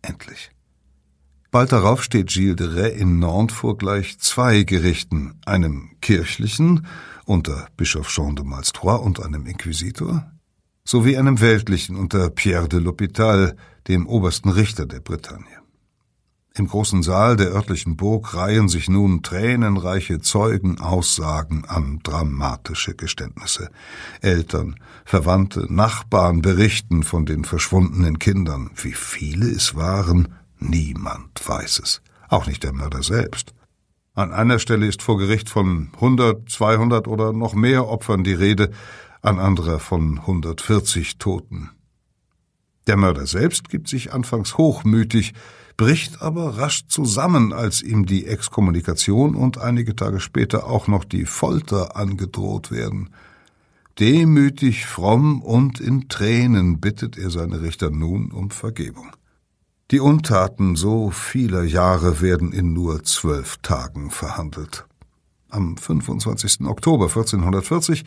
Endlich. 0.01 0.49
Bald 1.51 1.71
darauf 1.71 2.01
steht 2.01 2.29
Gilles 2.29 2.55
de 2.55 2.67
Rais 2.75 2.99
in 2.99 3.19
Nantes 3.19 3.55
vor 3.55 3.77
gleich 3.77 4.17
zwei 4.17 4.63
Gerichten, 4.63 5.35
einem 5.45 5.91
kirchlichen 6.01 6.87
unter 7.25 7.67
Bischof 7.77 8.07
Jean 8.07 8.35
de 8.35 8.43
Malstroit 8.43 9.03
und 9.03 9.23
einem 9.23 9.45
Inquisitor, 9.45 10.25
sowie 10.85 11.17
einem 11.17 11.39
weltlichen 11.39 11.95
unter 11.95 12.31
Pierre 12.31 12.67
de 12.67 12.79
l'Hôpital, 12.79 13.55
dem 13.87 14.07
obersten 14.07 14.49
Richter 14.49 14.87
der 14.87 15.01
Bretagne. 15.01 15.62
Im 16.55 16.67
großen 16.67 17.01
Saal 17.01 17.35
der 17.35 17.51
örtlichen 17.51 17.97
Burg 17.97 18.35
reihen 18.35 18.69
sich 18.69 18.87
nun 18.87 19.23
tränenreiche 19.23 20.19
Zeugenaussagen 20.19 21.65
an 21.65 21.99
dramatische 22.03 22.93
Geständnisse. 22.93 23.71
Eltern, 24.21 24.75
Verwandte, 25.03 25.65
Nachbarn 25.73 26.43
berichten 26.43 27.01
von 27.01 27.25
den 27.25 27.43
verschwundenen 27.43 28.19
Kindern. 28.19 28.69
Wie 28.75 28.93
viele 28.93 29.49
es 29.49 29.73
waren, 29.73 30.35
niemand 30.59 31.41
weiß 31.43 31.79
es. 31.79 32.03
Auch 32.29 32.45
nicht 32.45 32.63
der 32.63 32.73
Mörder 32.73 33.01
selbst. 33.01 33.55
An 34.13 34.31
einer 34.31 34.59
Stelle 34.59 34.85
ist 34.85 35.01
vor 35.01 35.17
Gericht 35.17 35.49
von 35.49 35.89
100, 35.95 36.47
200 36.47 37.07
oder 37.07 37.33
noch 37.33 37.55
mehr 37.55 37.87
Opfern 37.87 38.23
die 38.23 38.33
Rede, 38.33 38.69
an 39.23 39.39
anderer 39.39 39.79
von 39.79 40.19
140 40.19 41.17
Toten. 41.17 41.71
Der 42.85 42.97
Mörder 42.97 43.25
selbst 43.25 43.69
gibt 43.69 43.87
sich 43.87 44.13
anfangs 44.13 44.55
hochmütig, 44.59 45.33
bricht 45.77 46.21
aber 46.21 46.57
rasch 46.57 46.87
zusammen, 46.87 47.53
als 47.53 47.81
ihm 47.81 48.05
die 48.05 48.27
Exkommunikation 48.27 49.35
und 49.35 49.57
einige 49.57 49.95
Tage 49.95 50.19
später 50.19 50.67
auch 50.67 50.87
noch 50.87 51.03
die 51.03 51.25
Folter 51.25 51.95
angedroht 51.95 52.71
werden. 52.71 53.09
Demütig, 53.99 54.85
fromm 54.85 55.41
und 55.41 55.79
in 55.79 56.09
Tränen 56.09 56.79
bittet 56.79 57.17
er 57.17 57.29
seine 57.29 57.61
Richter 57.61 57.91
nun 57.91 58.31
um 58.31 58.49
Vergebung. 58.49 59.11
Die 59.91 59.99
Untaten 59.99 60.75
so 60.75 61.11
vieler 61.11 61.63
Jahre 61.63 62.21
werden 62.21 62.51
in 62.51 62.73
nur 62.73 63.03
zwölf 63.03 63.57
Tagen 63.57 64.09
verhandelt. 64.09 64.85
Am 65.49 65.77
25. 65.77 66.61
Oktober 66.65 67.05
1440 67.05 68.03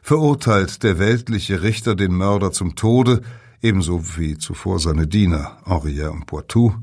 verurteilt 0.00 0.82
der 0.82 0.98
weltliche 0.98 1.62
Richter 1.62 1.94
den 1.94 2.14
Mörder 2.14 2.52
zum 2.52 2.74
Tode, 2.74 3.20
ebenso 3.60 4.16
wie 4.16 4.38
zuvor 4.38 4.78
seine 4.78 5.06
Diener 5.06 5.58
Henriet 5.66 6.08
und 6.08 6.24
Poitou. 6.24 6.74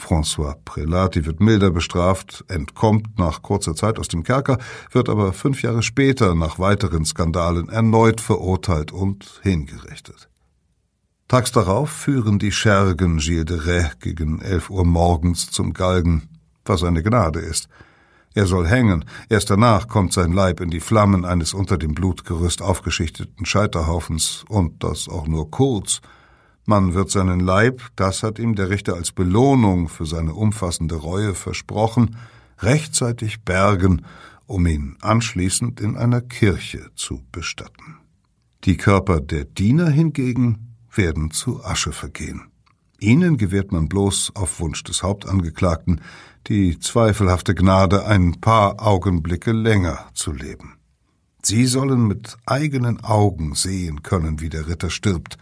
François 0.00 0.56
Prelati 0.64 1.26
wird 1.26 1.40
milder 1.40 1.70
bestraft, 1.70 2.44
entkommt 2.48 3.18
nach 3.18 3.42
kurzer 3.42 3.74
Zeit 3.76 3.98
aus 3.98 4.08
dem 4.08 4.24
Kerker, 4.24 4.58
wird 4.90 5.08
aber 5.08 5.32
fünf 5.32 5.62
Jahre 5.62 5.82
später 5.82 6.34
nach 6.34 6.58
weiteren 6.58 7.04
Skandalen 7.04 7.68
erneut 7.68 8.20
verurteilt 8.20 8.90
und 8.90 9.40
hingerichtet. 9.42 10.28
Tags 11.28 11.52
darauf 11.52 11.90
führen 11.90 12.40
die 12.40 12.50
Schergen 12.50 13.18
Gilles 13.18 13.44
de 13.44 13.58
Rais 13.60 13.98
gegen 14.00 14.40
elf 14.40 14.70
Uhr 14.70 14.84
morgens 14.84 15.50
zum 15.50 15.72
Galgen, 15.74 16.28
was 16.64 16.82
eine 16.82 17.02
Gnade 17.02 17.38
ist. 17.38 17.68
Er 18.34 18.46
soll 18.46 18.66
hängen, 18.66 19.04
erst 19.28 19.50
danach 19.50 19.86
kommt 19.86 20.12
sein 20.12 20.32
Leib 20.32 20.60
in 20.60 20.70
die 20.70 20.80
Flammen 20.80 21.24
eines 21.24 21.54
unter 21.54 21.78
dem 21.78 21.94
Blutgerüst 21.94 22.62
aufgeschichteten 22.62 23.46
Scheiterhaufens, 23.46 24.44
und 24.48 24.82
das 24.82 25.08
auch 25.08 25.26
nur 25.28 25.50
kurz– 25.50 26.00
man 26.66 26.94
wird 26.94 27.10
seinen 27.10 27.40
Leib, 27.40 27.82
das 27.96 28.22
hat 28.22 28.38
ihm 28.38 28.54
der 28.54 28.70
Richter 28.70 28.94
als 28.94 29.12
Belohnung 29.12 29.88
für 29.88 30.06
seine 30.06 30.34
umfassende 30.34 30.96
Reue 30.96 31.34
versprochen, 31.34 32.16
rechtzeitig 32.58 33.42
bergen, 33.42 34.04
um 34.46 34.66
ihn 34.66 34.96
anschließend 35.00 35.80
in 35.80 35.96
einer 35.96 36.20
Kirche 36.20 36.90
zu 36.94 37.22
bestatten. 37.32 37.96
Die 38.64 38.76
Körper 38.76 39.20
der 39.20 39.44
Diener 39.44 39.88
hingegen 39.88 40.76
werden 40.94 41.30
zu 41.30 41.64
Asche 41.64 41.92
vergehen. 41.92 42.42
Ihnen 42.98 43.38
gewährt 43.38 43.72
man 43.72 43.88
bloß 43.88 44.32
auf 44.34 44.60
Wunsch 44.60 44.84
des 44.84 45.02
Hauptangeklagten 45.02 46.02
die 46.46 46.78
zweifelhafte 46.78 47.54
Gnade, 47.54 48.06
ein 48.06 48.40
paar 48.40 48.86
Augenblicke 48.86 49.52
länger 49.52 50.06
zu 50.14 50.32
leben. 50.32 50.74
Sie 51.42 51.64
sollen 51.66 52.06
mit 52.06 52.36
eigenen 52.44 53.02
Augen 53.02 53.54
sehen 53.54 54.02
können, 54.02 54.40
wie 54.40 54.50
der 54.50 54.68
Ritter 54.68 54.90
stirbt, 54.90 55.38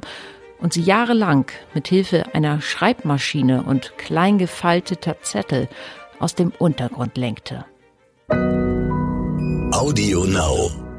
und 0.61 0.71
sie 0.71 0.83
jahrelang 0.83 1.51
mit 1.73 1.89
Hilfe 1.89 2.33
einer 2.33 2.61
Schreibmaschine 2.61 3.63
und 3.63 3.97
klein 3.97 4.37
gefalteter 4.37 5.21
Zettel 5.21 5.67
aus 6.19 6.35
dem 6.35 6.53
Untergrund 6.57 7.17
lenkte. 7.17 7.65
Audio 9.73 10.23
Now 10.23 10.90